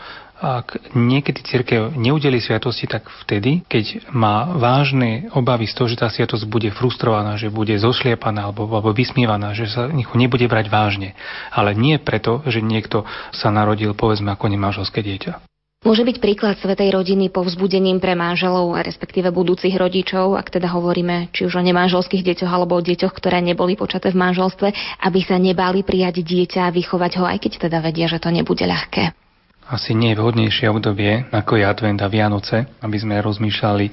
[0.44, 6.12] ak niekedy církev neudeli sviatosti, tak vtedy, keď má vážne obavy z toho, že tá
[6.12, 11.16] sviatosť bude frustrovaná, že bude zošliepaná alebo, alebo vysmievaná, že sa ho nebude brať vážne.
[11.48, 15.40] Ale nie preto, že niekto sa narodil, povedzme, ako nemáželské dieťa.
[15.84, 21.44] Môže byť príklad svetej rodiny povzbudením pre manželov, respektíve budúcich rodičov, ak teda hovoríme či
[21.44, 24.72] už o nemanželských deťoch alebo o deťoch, ktoré neboli počaté v manželstve,
[25.04, 28.64] aby sa nebali prijať dieťa a vychovať ho, aj keď teda vedia, že to nebude
[28.64, 29.23] ľahké
[29.70, 33.86] asi nie je vhodnejšie obdobie, ako je Advent a Vianoce, aby sme rozmýšľali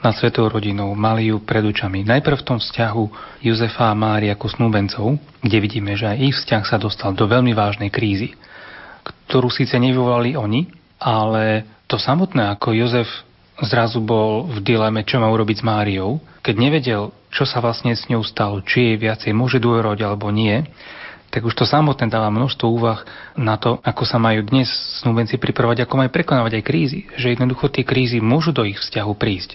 [0.00, 2.08] nad svetou rodinou, mali ju pred očami.
[2.08, 3.04] Najprv v tom vzťahu
[3.44, 7.52] Jozefa a Mári ako snúbencov, kde vidíme, že aj ich vzťah sa dostal do veľmi
[7.52, 8.32] vážnej krízy,
[9.28, 13.08] ktorú síce nevyvolali oni, ale to samotné, ako Jozef
[13.60, 18.08] zrazu bol v dileme, čo má urobiť s Máriou, keď nevedel, čo sa vlastne s
[18.08, 20.64] ňou stalo, či jej viacej môže dôverovať alebo nie,
[21.30, 23.06] tak už to samotné dáva množstvo úvah
[23.38, 24.66] na to, ako sa majú dnes
[24.98, 27.00] snúbenci pripravať, ako majú prekonávať aj krízy.
[27.14, 29.54] Že jednoducho tie krízy môžu do ich vzťahu prísť.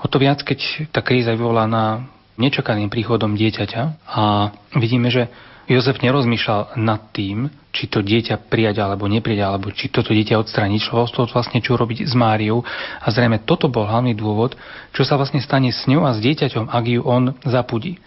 [0.00, 2.08] O to viac, keď tá kríza je vyvolaná
[2.40, 4.48] nečakaným príchodom dieťaťa a
[4.80, 5.28] vidíme, že
[5.70, 10.90] Jozef nerozmýšľal nad tým, či to dieťa prijať alebo neprijať, alebo či toto dieťa odstrániť.
[10.90, 12.66] To vlastne, čo robiť s Máriou.
[12.98, 14.58] A zrejme toto bol hlavný dôvod,
[14.90, 18.02] čo sa vlastne stane s ňou a s dieťaťom, ak ju on zapudí.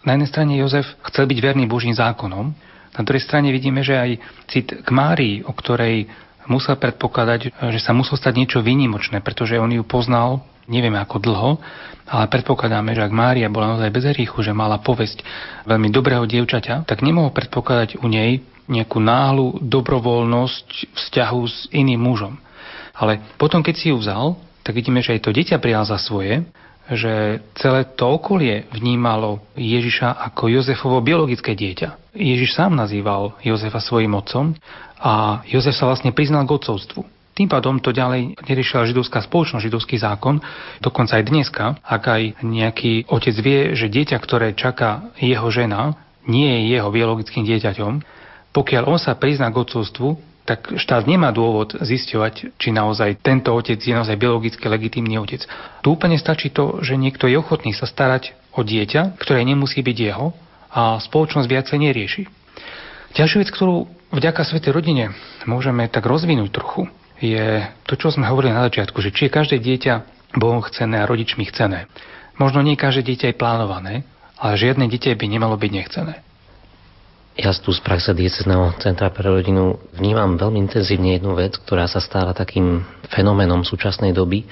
[0.00, 2.56] Na jednej strane Jozef chcel byť verný Božím zákonom,
[2.90, 4.10] na druhej strane vidíme, že aj
[4.50, 6.10] cit k Márii, o ktorej
[6.50, 11.50] musel predpokladať, že sa muselo stať niečo výnimočné, pretože on ju poznal, nevieme ako dlho,
[12.10, 15.22] ale predpokladáme, že ak Mária bola naozaj bez hríchu, že mala povesť
[15.70, 22.34] veľmi dobrého dievčaťa, tak nemohol predpokladať u nej nejakú náhlu dobrovoľnosť vzťahu s iným mužom.
[22.98, 24.34] Ale potom, keď si ju vzal,
[24.66, 26.42] tak vidíme, že aj to dieťa prijal za svoje
[26.90, 32.18] že celé to okolie vnímalo Ježiša ako Jozefovo biologické dieťa.
[32.18, 34.58] Ježiš sám nazýval Jozefa svojim otcom
[34.98, 37.00] a Jozef sa vlastne priznal k otcovstvu.
[37.30, 40.42] Tým pádom to ďalej neriešila židovská spoločnosť, židovský zákon.
[40.82, 45.94] Dokonca aj dneska, ak aj nejaký otec vie, že dieťa, ktoré čaká jeho žena,
[46.28, 48.02] nie je jeho biologickým dieťaťom,
[48.50, 53.78] pokiaľ on sa prizná k otcovstvu, tak štát nemá dôvod zisťovať, či naozaj tento otec
[53.78, 55.46] je naozaj biologicky legitímny otec.
[55.78, 59.96] Tu úplne stačí to, že niekto je ochotný sa starať o dieťa, ktoré nemusí byť
[60.10, 60.34] jeho
[60.74, 62.22] a spoločnosť viacej nerieši.
[63.14, 65.14] Ďalšia vec, ktorú vďaka Svetej rodine
[65.46, 66.90] môžeme tak rozvinúť trochu,
[67.22, 69.94] je to, čo sme hovorili na začiatku, že či je každé dieťa
[70.40, 71.86] Bohom chcené a rodičmi chcené.
[72.40, 73.94] Možno nie každé dieťa je plánované,
[74.40, 76.14] ale žiadne dieťa by nemalo byť nechcené.
[77.40, 81.96] Ja tu z praxe diecezného centra pre rodinu vnímam veľmi intenzívne jednu vec, ktorá sa
[81.96, 84.44] stáva takým fenoménom súčasnej doby.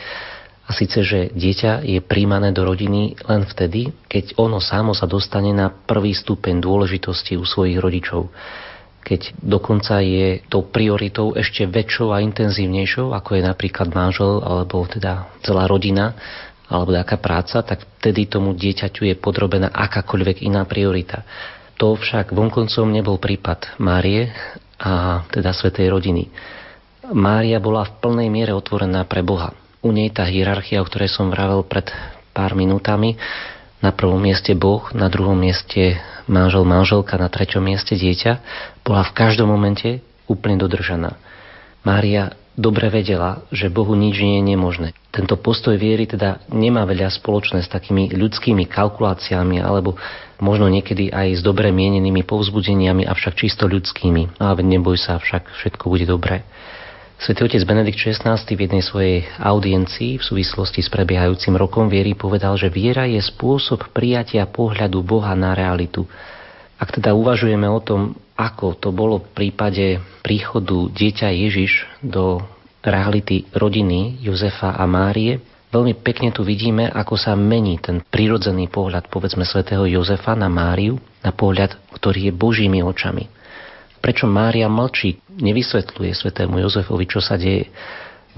[0.65, 5.53] A síce, že dieťa je príjmané do rodiny len vtedy, keď ono samo sa dostane
[5.53, 8.33] na prvý stupeň dôležitosti u svojich rodičov.
[9.05, 15.29] Keď dokonca je tou prioritou ešte väčšou a intenzívnejšou, ako je napríklad manžel alebo teda
[15.45, 16.17] celá rodina,
[16.73, 21.25] alebo nejaká práca, tak vtedy tomu dieťaťu je podrobená akákoľvek iná priorita.
[21.79, 24.35] To však vonkoncom nebol prípad Márie
[24.83, 26.27] a teda Svetej rodiny.
[27.15, 29.55] Mária bola v plnej miere otvorená pre Boha.
[29.81, 31.87] U nej tá hierarchia, o ktorej som vravel pred
[32.35, 33.15] pár minútami.
[33.79, 38.43] Na prvom mieste Boh, na druhom mieste manžel, manželka, na treťom mieste dieťa,
[38.83, 41.15] bola v každom momente úplne dodržaná.
[41.87, 44.89] Mária dobre vedela, že Bohu nič nie je nemožné.
[45.15, 49.95] Tento postoj viery teda nemá veľa spoločné s takými ľudskými kalkuláciami alebo
[50.43, 54.43] možno niekedy aj s dobre mienenými povzbudeniami, avšak čisto ľudskými.
[54.43, 56.43] Ale neboj sa, však všetko bude dobré.
[57.19, 62.55] Svetý otec Benedikt XVI v jednej svojej audiencii v súvislosti s prebiehajúcim rokom viery povedal,
[62.55, 66.07] že viera je spôsob prijatia pohľadu Boha na realitu.
[66.79, 72.39] Ak teda uvažujeme o tom, ako to bolo v prípade príchodu dieťa Ježiš do
[72.87, 75.43] reality rodiny Jozefa a Márie,
[75.75, 81.03] veľmi pekne tu vidíme, ako sa mení ten prirodzený pohľad, povedzme, svätého Jozefa na Máriu,
[81.27, 83.27] na pohľad, ktorý je Božími očami.
[83.99, 87.67] Prečo Mária mlčí, nevysvetľuje svetému Jozefovi, čo sa deje.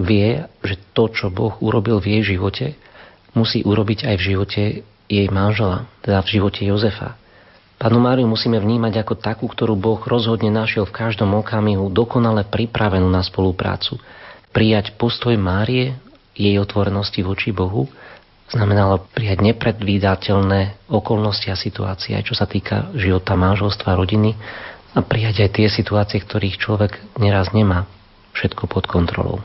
[0.01, 2.73] Vie, že to, čo Boh urobil v jej živote,
[3.37, 4.63] musí urobiť aj v živote
[5.13, 7.20] jej manžela, teda v živote Jozefa.
[7.81, 13.09] Panu Máriu musíme vnímať ako takú, ktorú Boh rozhodne našiel v každom okamihu dokonale pripravenú
[13.09, 13.97] na spoluprácu.
[14.53, 15.97] Prijať postoj Márie,
[16.37, 17.89] jej otvorenosti voči Bohu,
[18.53, 24.37] znamenalo prijať nepredvídateľné okolnosti a situácie, aj čo sa týka života manželstva, rodiny
[24.93, 27.89] a prijať aj tie situácie, ktorých človek neraz nemá
[28.37, 29.41] všetko pod kontrolou.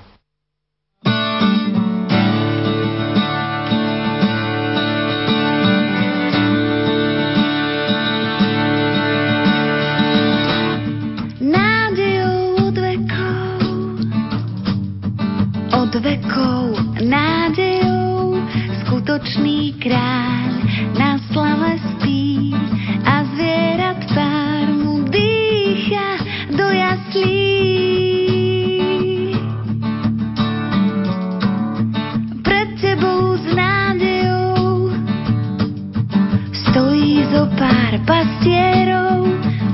[38.06, 39.26] Pastierov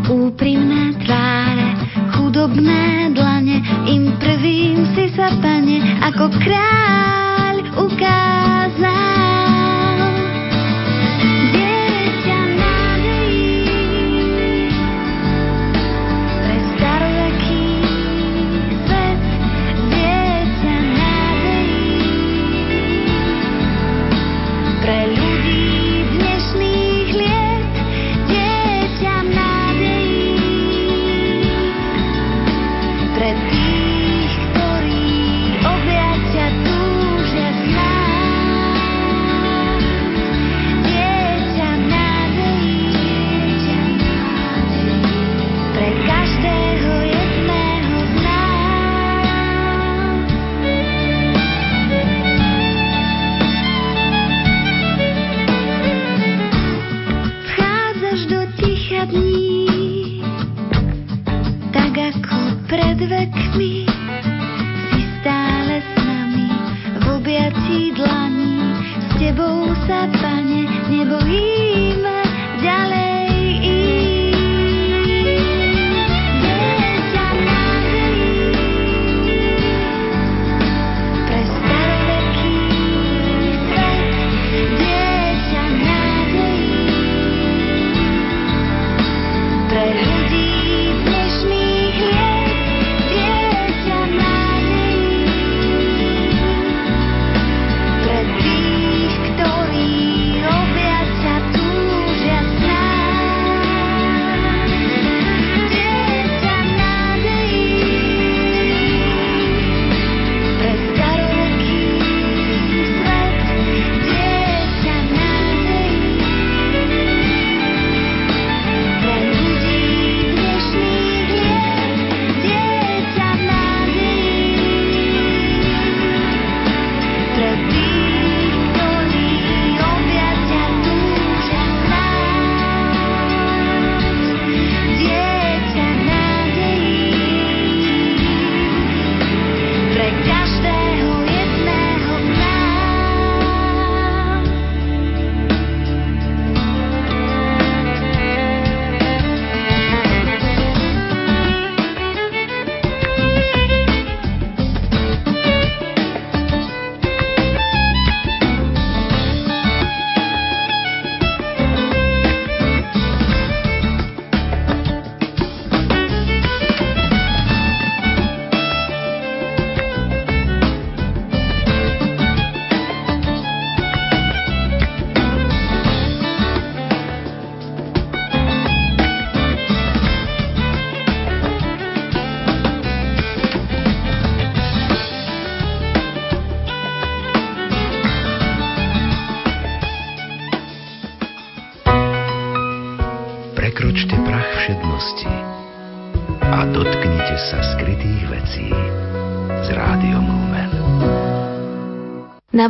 [0.07, 1.69] úprimné tváre,
[2.15, 3.59] chudobné dlane
[3.91, 9.20] im prvým si sa pane ako kráľ ukázal.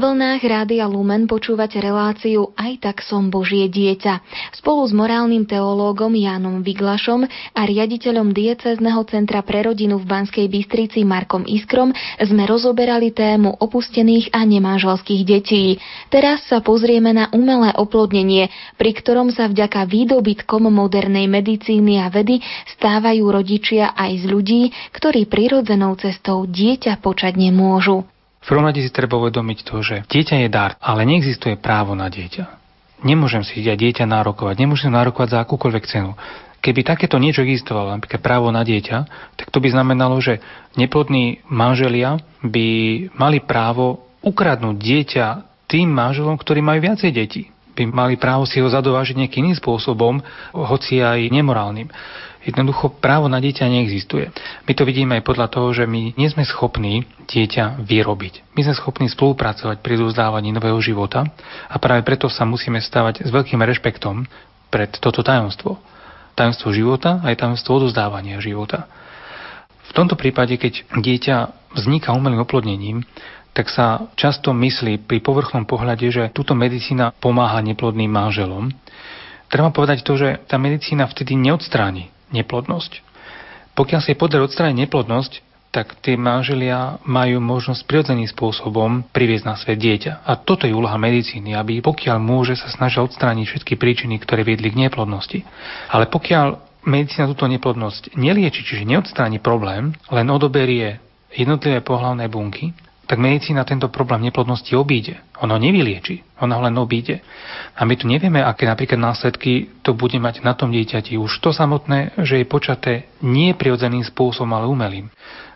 [0.01, 4.25] Vlnách Rádia Lumen počúvate reláciu Aj tak som Božie dieťa.
[4.57, 11.05] Spolu s morálnym teológom Jánom Viglašom a riaditeľom diecezneho centra pre rodinu v Banskej Bystrici
[11.05, 15.77] Markom Iskrom sme rozoberali tému opustených a nemáželských detí.
[16.09, 18.49] Teraz sa pozrieme na umelé oplodnenie,
[18.81, 22.41] pri ktorom sa vďaka výdobytkom modernej medicíny a vedy
[22.73, 24.61] stávajú rodičia aj z ľudí,
[24.97, 28.11] ktorí prirodzenou cestou dieťa počať nemôžu.
[28.41, 32.09] V prvom rade si treba uvedomiť to, že dieťa je dar, ale neexistuje právo na
[32.09, 32.61] dieťa.
[33.01, 36.13] Nemôžem si ja dieťa nárokovať, nemôžem nárokovať za akúkoľvek cenu.
[36.61, 38.97] Keby takéto niečo existovalo, napríklad právo na dieťa,
[39.33, 40.37] tak to by znamenalo, že
[40.77, 42.67] neplodní manželia by
[43.17, 45.25] mali právo ukradnúť dieťa
[45.65, 47.49] tým manželom, ktorí majú viacej detí.
[47.73, 50.21] By mali právo si ho zadovážiť nejakým iným spôsobom,
[50.53, 51.89] hoci aj nemorálnym.
[52.41, 54.33] Jednoducho právo na dieťa neexistuje.
[54.65, 58.57] My to vidíme aj podľa toho, že my nie sme schopní dieťa vyrobiť.
[58.57, 61.21] My sme schopní spolupracovať pri dozdávaní nového života
[61.69, 64.25] a práve preto sa musíme stávať s veľkým rešpektom
[64.73, 65.77] pred toto tajomstvo.
[66.33, 68.89] Tajomstvo života a aj tajomstvo odozdávania života.
[69.85, 71.35] V tomto prípade, keď dieťa
[71.77, 73.05] vzniká umelým oplodnením,
[73.53, 78.71] tak sa často myslí pri povrchnom pohľade, že túto medicína pomáha neplodným manželom.
[79.51, 83.03] Treba povedať to, že tá medicína vtedy neodstráni neplodnosť.
[83.75, 85.34] Pokiaľ jej podarí odstrániť neplodnosť,
[85.71, 90.27] tak tie manželia majú možnosť prirodzeným spôsobom priviesť na svet dieťa.
[90.27, 94.67] A toto je úloha medicíny, aby pokiaľ môže sa snažia odstrániť všetky príčiny, ktoré viedli
[94.67, 95.47] k neplodnosti.
[95.88, 100.99] Ale pokiaľ medicína túto neplodnosť nelieči, čiže neodstráni problém, len odoberie
[101.32, 102.75] jednotlivé pohlavné bunky,
[103.12, 105.20] tak medicína tento problém neplodnosti obíde.
[105.43, 107.20] Ono nevylieči, ona ho len obíde.
[107.76, 111.20] A my tu nevieme, aké napríklad následky to bude mať na tom dieťati.
[111.20, 115.12] Už to samotné, že je počaté nie prirodzeným spôsobom, ale umelým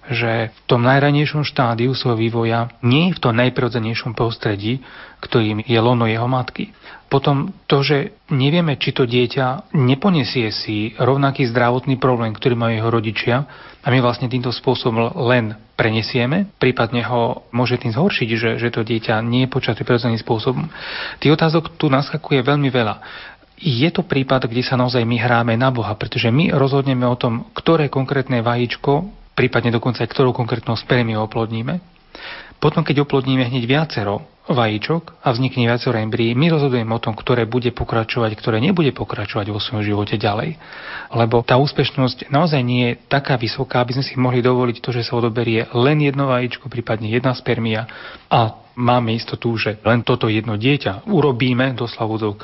[0.05, 4.85] že v tom najranejšom štádiu svojho vývoja nie je v tom najprirodzenejšom prostredí,
[5.17, 6.69] ktorým je lono jeho matky.
[7.05, 12.89] Potom to, že nevieme, či to dieťa neponesie si rovnaký zdravotný problém, ktorý majú jeho
[12.89, 13.35] rodičia
[13.85, 18.81] a my vlastne týmto spôsobom len prenesieme, prípadne ho môže tým zhoršiť, že, že to
[18.81, 20.65] dieťa nie je počaté prirodzeným spôsobom.
[21.21, 22.97] Tých otázok tu naskakuje veľmi veľa
[23.55, 27.47] je to prípad, kde sa naozaj my hráme na Boha, pretože my rozhodneme o tom,
[27.55, 31.83] ktoré konkrétne vajíčko prípadne dokonca aj ktorou konkrétnou spermiou oplodníme.
[32.59, 37.49] Potom, keď oplodníme hneď viacero vajíčok a vznikne viacero embryí, my rozhodujeme o tom, ktoré
[37.49, 40.53] bude pokračovať, ktoré nebude pokračovať vo svojom živote ďalej.
[41.09, 45.01] Lebo tá úspešnosť naozaj nie je taká vysoká, aby sme si mohli dovoliť to, že
[45.01, 47.89] sa odoberie len jedno vajíčko, prípadne jedna spermia
[48.29, 52.37] a máme istotu, že len toto jedno dieťa urobíme, do v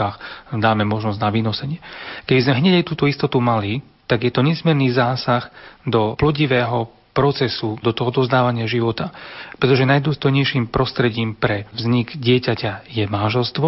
[0.57, 1.77] dáme možnosť na vynosenie.
[2.25, 5.53] Keď sme hneď aj túto istotu mali, tak je to nesmierny zásah
[5.85, 9.11] do plodivého procesu, do toho dozdávania života.
[9.59, 13.67] Pretože najdôstojnejším prostredím pre vznik dieťaťa je manželstvo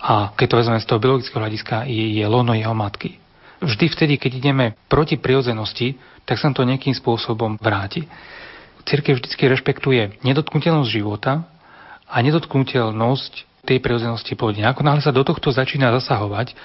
[0.00, 3.20] a keď to vezmeme z toho biologického hľadiska, je, je lono jeho matky.
[3.60, 8.08] Vždy vtedy, keď ideme proti prirodzenosti, tak sa to nejakým spôsobom vráti.
[8.88, 11.44] Cirkev vždy rešpektuje nedotknutelnosť života
[12.08, 13.32] a nedotknutelnosť
[13.68, 14.72] tej prirodzenosti plodenia.
[14.72, 16.56] Ako náhle sa do tohto začína zasahovať,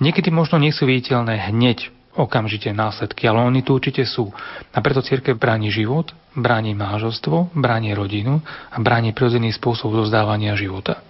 [0.00, 1.92] niekedy možno nie sú viditeľné hneď
[2.22, 4.28] okamžite následky, ale oni tu určite sú.
[4.70, 11.00] A preto církev bráni život, bráni mážostvo, bráni rodinu a bráni prirodzený spôsob dozdávania života.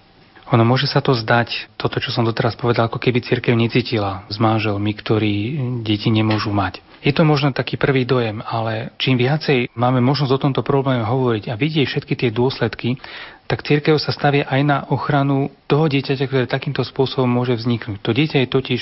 [0.51, 4.43] Ono môže sa to zdať, toto, čo som doteraz povedal, ako keby církev necítila s
[4.43, 5.35] manželmi, ktorí
[5.87, 6.83] deti nemôžu mať.
[7.01, 11.49] Je to možno taký prvý dojem, ale čím viacej máme možnosť o tomto probléme hovoriť
[11.49, 13.01] a vidieť všetky tie dôsledky,
[13.49, 17.99] tak církev sa stavia aj na ochranu toho dieťaťa, ktoré takýmto spôsobom môže vzniknúť.
[18.05, 18.81] To dieťa je totiž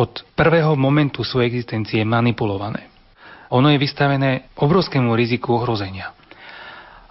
[0.00, 2.88] od prvého momentu svojej existencie manipulované.
[3.52, 6.16] Ono je vystavené obrovskému riziku ohrozenia.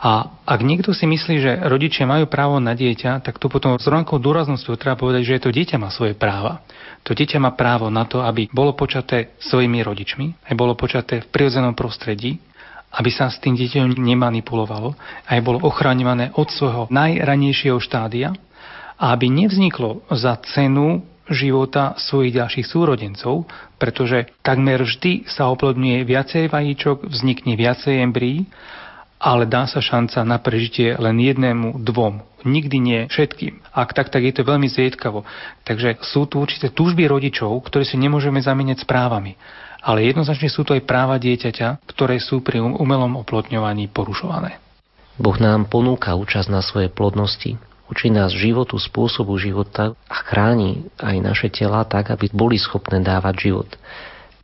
[0.02, 3.86] A ak niekto si myslí, že rodičia majú právo na dieťa, tak to potom s
[3.86, 6.66] rovnakou dôraznosťou treba povedať, že to dieťa má svoje práva.
[7.06, 11.30] To dieťa má právo na to, aby bolo počaté svojimi rodičmi, aj bolo počaté v
[11.30, 12.42] prirodzenom prostredí,
[12.98, 14.98] aby sa s tým dieťaťom nemanipulovalo,
[15.30, 18.34] aj bolo ochraňované od svojho najranejšieho štádia
[18.98, 23.50] a aby nevzniklo za cenu života svojich ďalších súrodencov,
[23.82, 28.46] pretože takmer vždy sa oplodňuje viacej vajíčok, vznikne viacej embryí,
[29.22, 32.26] ale dá sa šanca na prežitie len jednému, dvom.
[32.42, 33.62] Nikdy nie všetkým.
[33.70, 35.22] Ak tak, tak je to veľmi zriedkavo.
[35.62, 39.38] Takže sú tu určité túžby rodičov, ktoré si nemôžeme zamieňať správami.
[39.86, 44.58] Ale jednoznačne sú to aj práva dieťaťa, ktoré sú pri um-, umelom oplotňovaní porušované.
[45.22, 47.62] Boh nám ponúka účasť na svojej plodnosti,
[47.92, 53.52] učí nás životu, spôsobu života a chráni aj naše tela tak, aby boli schopné dávať
[53.52, 53.70] život.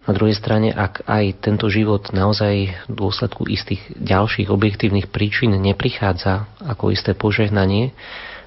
[0.07, 6.47] Na druhej strane, ak aj tento život naozaj v dôsledku istých ďalších objektívnych príčin neprichádza
[6.63, 7.91] ako isté požehnanie,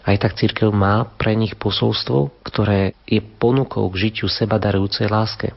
[0.08, 5.52] aj tak církev má pre nich posolstvo, ktoré je ponukou k žitiu seba darujúcej láske.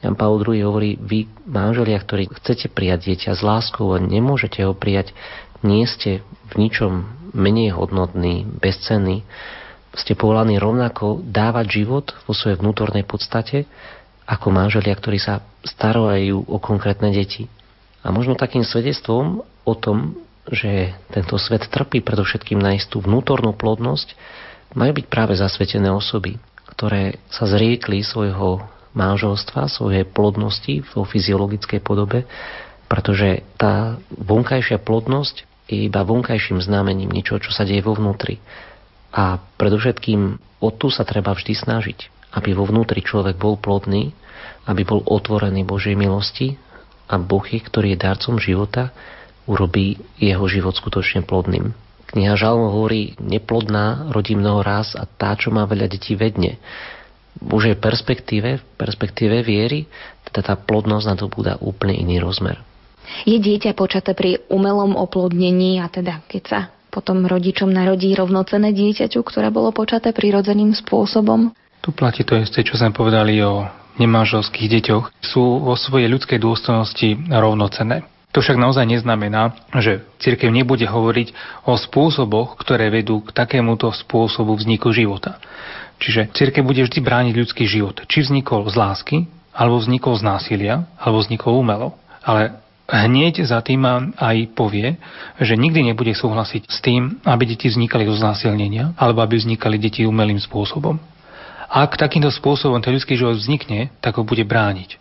[0.00, 4.72] Jan Paul II hovorí, vy manželia, ktorí chcete prijať dieťa s láskou a nemôžete ho
[4.72, 5.12] prijať,
[5.60, 9.26] nie ste v ničom menej hodnotní, bezcenní,
[9.90, 13.66] ste povolaní rovnako dávať život vo svojej vnútornej podstate
[14.22, 17.50] ako manželia, ktorí sa starajú o konkrétne deti.
[18.06, 20.14] A možno takým svedectvom o tom,
[20.46, 24.14] že tento svet trpí predovšetkým na istú vnútornú plodnosť,
[24.78, 26.38] majú byť práve zasvetené osoby,
[26.70, 28.62] ktoré sa zriekli svojho
[28.94, 32.26] manželstva, svojej plodnosti vo fyziologickej podobe,
[32.86, 38.42] pretože tá vonkajšia plodnosť iba vonkajším znamením niečo, čo sa deje vo vnútri.
[39.14, 40.20] A predovšetkým
[40.62, 41.98] o tu sa treba vždy snažiť,
[42.34, 44.14] aby vo vnútri človek bol plodný
[44.68, 46.60] aby bol otvorený Božej milosti
[47.08, 48.92] a Boh, ktorý je darcom života,
[49.48, 51.72] urobí jeho život skutočne plodným.
[52.10, 56.58] Kniha Žalmo hovorí, neplodná rodí mnoho raz a tá, čo má veľa detí, vedne.
[57.38, 59.86] V perspektíve, v perspektíve viery,
[60.26, 62.58] teda tá plodnosť na to bude úplne iný rozmer.
[63.26, 69.22] Je dieťa počaté pri umelom oplodnení a teda keď sa potom rodičom narodí rovnocené dieťaťu,
[69.22, 71.54] ktoré bolo počaté prirodzeným spôsobom?
[71.80, 73.64] Tu platí to isté, čo sme povedali o
[73.96, 78.04] nemanželských deťoch sú vo svojej ľudskej dôstojnosti rovnocené.
[78.30, 81.34] To však naozaj neznamená, že cirkev nebude hovoriť
[81.66, 85.42] o spôsoboch, ktoré vedú k takémuto spôsobu vzniku života.
[85.98, 87.98] Čiže cirkev bude vždy brániť ľudský život.
[88.06, 89.16] Či vznikol z lásky,
[89.50, 91.98] alebo vznikol z násilia, alebo vznikol umelo.
[92.22, 93.86] Ale hneď za tým
[94.18, 94.98] aj povie,
[95.38, 100.02] že nikdy nebude súhlasiť s tým, aby deti vznikali zo znásilnenia, alebo aby vznikali deti
[100.02, 100.98] umelým spôsobom.
[101.70, 104.98] Ak takýmto spôsobom ten ľudský život vznikne, tak ho bude brániť.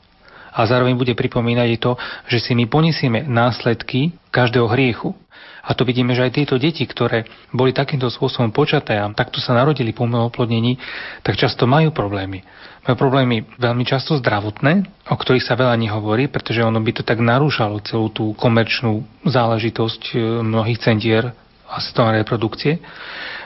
[0.54, 1.91] A zároveň bude pripomínať to,
[2.30, 5.14] že si my ponesieme následky každého hriechu.
[5.60, 9.54] A to vidíme, že aj tieto deti, ktoré boli takýmto spôsobom počaté a takto sa
[9.54, 10.82] narodili po oplodnení,
[11.22, 12.41] tak často majú problémy.
[12.89, 17.22] Majú problémy veľmi často zdravotné, o ktorých sa veľa nehovorí, pretože ono by to tak
[17.22, 21.38] narúšalo celú tú komerčnú záležitosť e, mnohých centier
[21.70, 22.82] asistovanej reprodukcie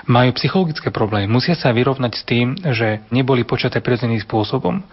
[0.08, 1.28] majú psychologické problémy.
[1.32, 4.84] Musia sa vyrovnať s tým, že neboli počaté prirodzeným spôsobom.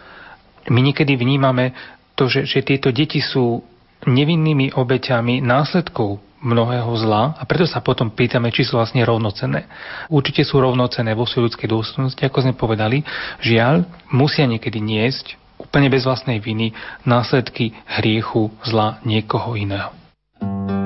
[0.70, 1.74] My niekedy vnímame
[2.20, 3.64] to, že, že tieto deti sú
[4.04, 9.64] nevinnými obeťami následkov mnohého zla a preto sa potom pýtame, či sú vlastne rovnocené.
[10.12, 13.04] Určite sú rovnocené vo svojej ľudskej dôstojnosti, ako sme povedali.
[13.44, 16.72] Žiaľ, musia niekedy niesť úplne bez vlastnej viny
[17.04, 19.92] následky hriechu zla niekoho iného.
[20.40, 20.79] Aké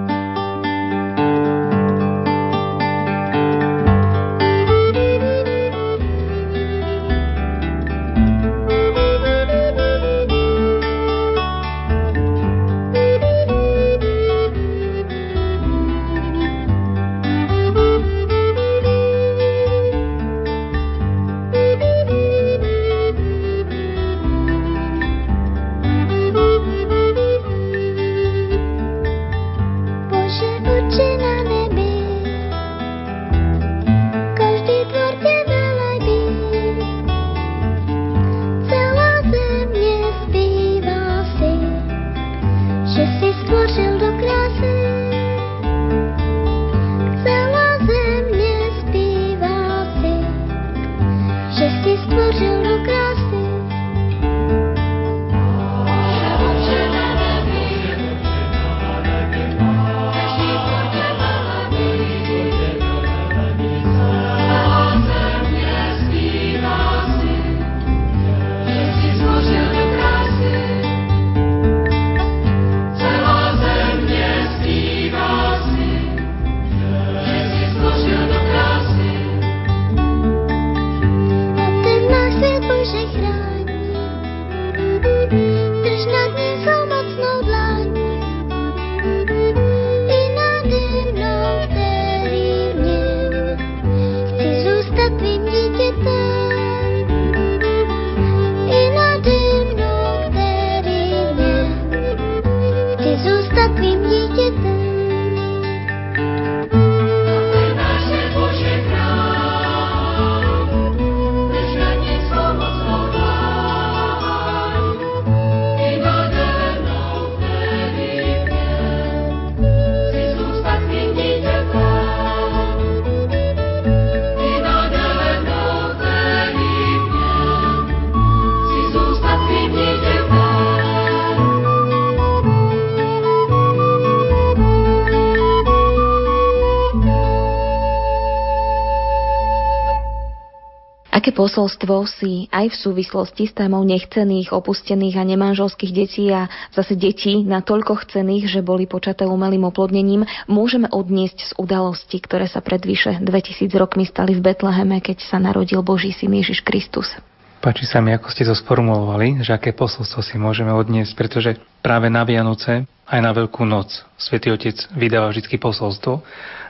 [141.35, 147.43] posolstvo si aj v súvislosti s témou nechcených, opustených a nemanželských detí a zase detí
[147.43, 153.19] natoľko chcených, že boli počaté umelým oplodnením, môžeme odniesť z udalosti, ktoré sa pred vyše
[153.19, 157.11] 2000 rokmi stali v Betleheme, keď sa narodil Boží syn Ježiš Kristus?
[157.59, 162.13] Páči sa mi, ako ste to sformulovali, že aké posolstvo si môžeme odniesť, pretože práve
[162.13, 166.21] na Vianoce, aj na Veľkú noc, Svetý Otec vydáva vždy posolstvo,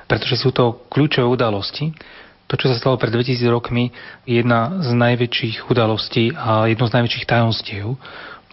[0.07, 1.91] pretože sú to kľúčové udalosti,
[2.47, 3.89] to, čo sa stalo pred 2000 rokmi,
[4.29, 7.97] je jedna z najväčších udalostí a jedno z najväčších tajomstiev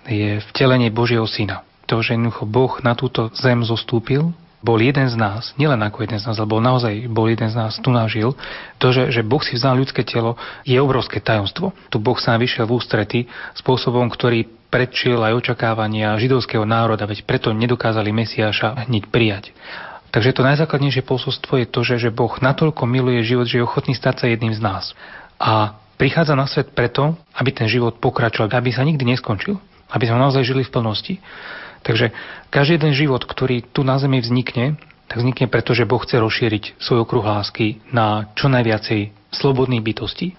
[0.08, 1.62] je vtelenie Božieho Syna.
[1.92, 4.32] To, že jednoducho Boh na túto zem zostúpil,
[4.62, 7.58] bol jeden z nás, nielen ako jeden z nás, ale bol naozaj bol jeden z
[7.58, 8.38] nás, tu nažil.
[8.78, 11.74] To, že, že Boh si vzal ľudské telo, je obrovské tajomstvo.
[11.90, 13.20] Tu Boh sa vyšiel v ústrety
[13.58, 19.52] spôsobom, ktorý predčil aj očakávania židovského národa, veď preto nedokázali Mesiáša hneď prijať.
[20.12, 23.96] Takže to najzákladnejšie posolstvo je to, že, že Boh natoľko miluje život, že je ochotný
[23.96, 24.92] stať sa jedným z nás.
[25.40, 29.56] A prichádza na svet preto, aby ten život pokračoval, aby sa nikdy neskončil,
[29.88, 31.16] aby sme naozaj žili v plnosti.
[31.82, 32.12] Takže
[32.52, 36.64] každý jeden život, ktorý tu na Zemi vznikne, tak vznikne preto, že Boh chce rozšíriť
[36.78, 40.36] svoj okruh lásky na čo najviacej slobodných bytostí.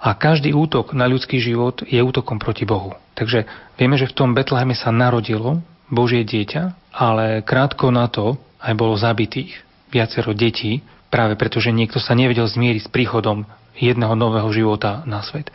[0.00, 2.96] A každý útok na ľudský život je útokom proti Bohu.
[3.18, 3.44] Takže
[3.76, 5.60] vieme, že v tom Betleheme sa narodilo
[5.92, 9.52] Božie dieťa, ale krátko na to aj bolo zabitých
[9.90, 13.44] viacero detí, práve preto, že niekto sa nevedel zmieriť s príchodom
[13.74, 15.50] jedného nového života na svet.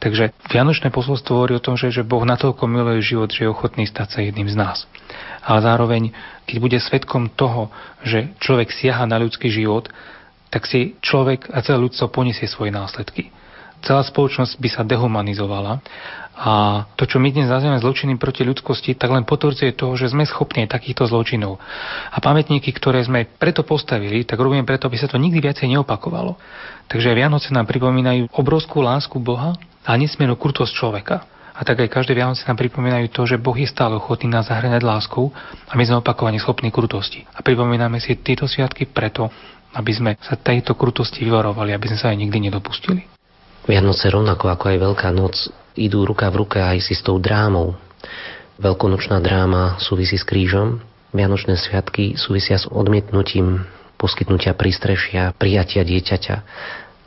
[0.00, 3.86] Takže Vianočné posolstvo hovorí o tom, že, že Boh natoľko miluje život, že je ochotný
[3.86, 4.84] stať sa jedným z nás.
[5.44, 6.10] Ale zároveň,
[6.48, 7.70] keď bude svetkom toho,
[8.02, 9.88] že človek siaha na ľudský život,
[10.50, 13.30] tak si človek a celé ľudstvo poniesie svoje následky
[13.86, 15.78] celá spoločnosť by sa dehumanizovala
[16.36, 20.28] a to, čo my dnes nazývame zločiny proti ľudskosti, tak len potvrdzuje toho, že sme
[20.28, 21.56] schopní takýchto zločinov.
[22.12, 26.36] A pamätníky, ktoré sme preto postavili, tak robíme preto, aby sa to nikdy viacej neopakovalo.
[26.92, 29.56] Takže Vianoce nám pripomínajú obrovskú lásku Boha
[29.88, 31.24] a nesmiernu krutosť človeka.
[31.56, 34.84] A tak aj každé Vianoce nám pripomínajú to, že Boh je stále ochotný nás zahrňať
[34.84, 35.32] láskou
[35.64, 37.24] a my sme opakovane schopní krutosti.
[37.32, 39.32] A pripomíname si tieto sviatky preto,
[39.72, 43.08] aby sme sa tejto krutosti vyvarovali, aby sme sa aj nikdy nedopustili.
[43.64, 47.76] Vianoce rovnako ako aj Veľká noc idú ruka v ruke aj si s tou drámou.
[48.56, 50.80] Veľkonočná dráma súvisí s krížom,
[51.16, 53.64] Vianočné sviatky súvisia s odmietnutím
[53.96, 56.36] poskytnutia prístrešia, prijatia dieťaťa,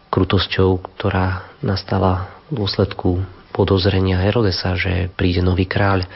[0.09, 3.21] krutosťou, ktorá nastala v dôsledku
[3.53, 6.09] podozrenia Herodesa, že príde nový kráľ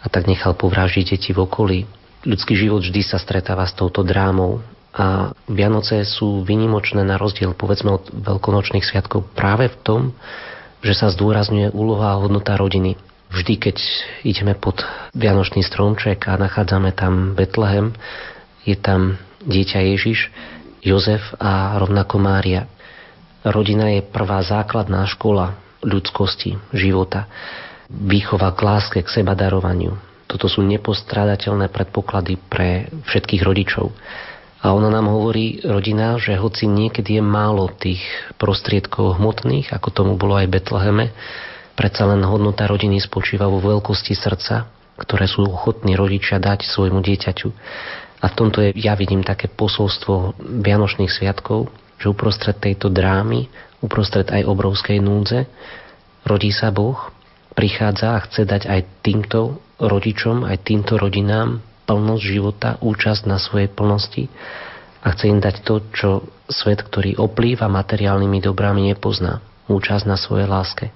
[0.00, 1.78] a tak nechal povrážiť deti v okolí.
[2.24, 4.64] Ľudský život vždy sa stretáva s touto drámou
[4.96, 10.00] a Vianoce sú vynimočné na rozdiel povedzme od veľkonočných sviatkov práve v tom,
[10.82, 12.94] že sa zdôrazňuje úloha a hodnota rodiny.
[13.28, 13.76] Vždy, keď
[14.24, 14.80] ideme pod
[15.12, 17.92] Vianočný stromček a nachádzame tam Betlehem,
[18.64, 20.32] je tam dieťa Ježiš,
[20.80, 22.64] Jozef a rovnako Mária.
[23.44, 27.28] Rodina je prvá základná škola ľudskosti, života.
[27.88, 29.96] Výchova k láske, k seba darovaniu.
[30.28, 33.88] Toto sú nepostrádateľné predpoklady pre všetkých rodičov.
[34.58, 38.02] A ona nám hovorí, rodina, že hoci niekedy je málo tých
[38.42, 41.14] prostriedkov hmotných, ako tomu bolo aj Betleheme,
[41.78, 44.66] predsa len hodnota rodiny spočíva vo veľkosti srdca,
[44.98, 47.48] ktoré sú ochotní rodičia dať svojmu dieťaťu.
[48.18, 51.70] A v tomto je, ja vidím také posolstvo Vianočných sviatkov,
[52.02, 53.46] že uprostred tejto drámy,
[53.78, 55.46] uprostred aj obrovskej núdze,
[56.26, 56.98] rodí sa Boh,
[57.54, 63.72] prichádza a chce dať aj týmto rodičom, aj týmto rodinám plnosť života, účasť na svojej
[63.72, 64.28] plnosti
[65.00, 66.10] a chce im dať to, čo
[66.52, 69.40] svet, ktorý oplýva materiálnymi dobrami, nepozná.
[69.68, 70.92] Účasť na svojej láske.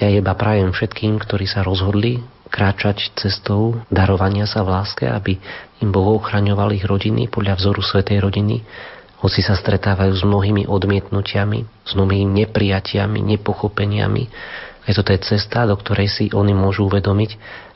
[0.00, 5.42] Ja iba prajem všetkým, ktorí sa rozhodli kráčať cestou darovania sa v láske, aby
[5.82, 8.62] im Boh ochraňoval ich rodiny podľa vzoru Svetej rodiny,
[9.24, 14.24] hoci sa stretávajú s mnohými odmietnutiami, s mnohými neprijatiami, nepochopeniami.
[14.84, 17.30] Aj toto je cesta, do ktorej si oni môžu uvedomiť,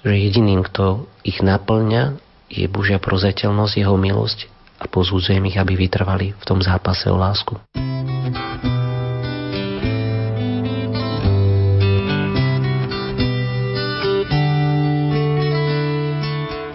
[0.04, 4.48] že jediným, kto ich naplňa je Božia prozateľnosť, Jeho milosť
[4.80, 7.54] a pozúdzujem ich, aby vytrvali v tom zápase o lásku.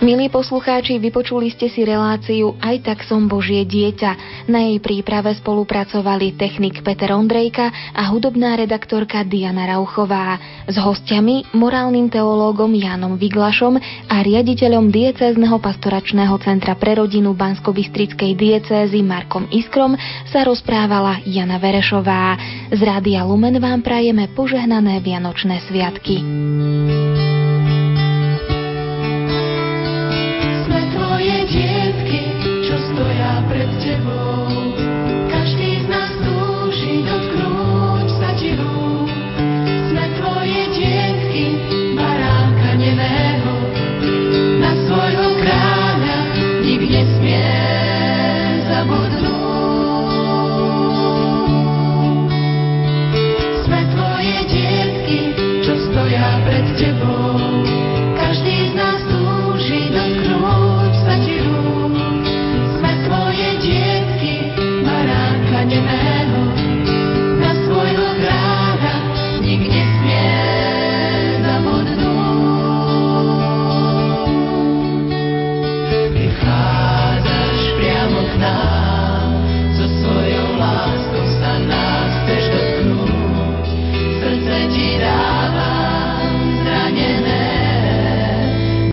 [0.03, 4.43] Milí poslucháči, vypočuli ste si reláciu Aj tak som Božie dieťa.
[4.51, 10.35] Na jej príprave spolupracovali technik Peter Ondrejka a hudobná redaktorka Diana Rauchová.
[10.67, 13.79] S hostiami, morálnym teológom Jánom Viglašom
[14.11, 19.95] a riaditeľom diecézneho pastoračného centra pre rodinu Bansko-Bystrickej diecézy Markom Iskrom
[20.27, 22.35] sa rozprávala Jana Verešová.
[22.75, 26.19] Z Rádia Lumen vám prajeme požehnané Vianočné sviatky.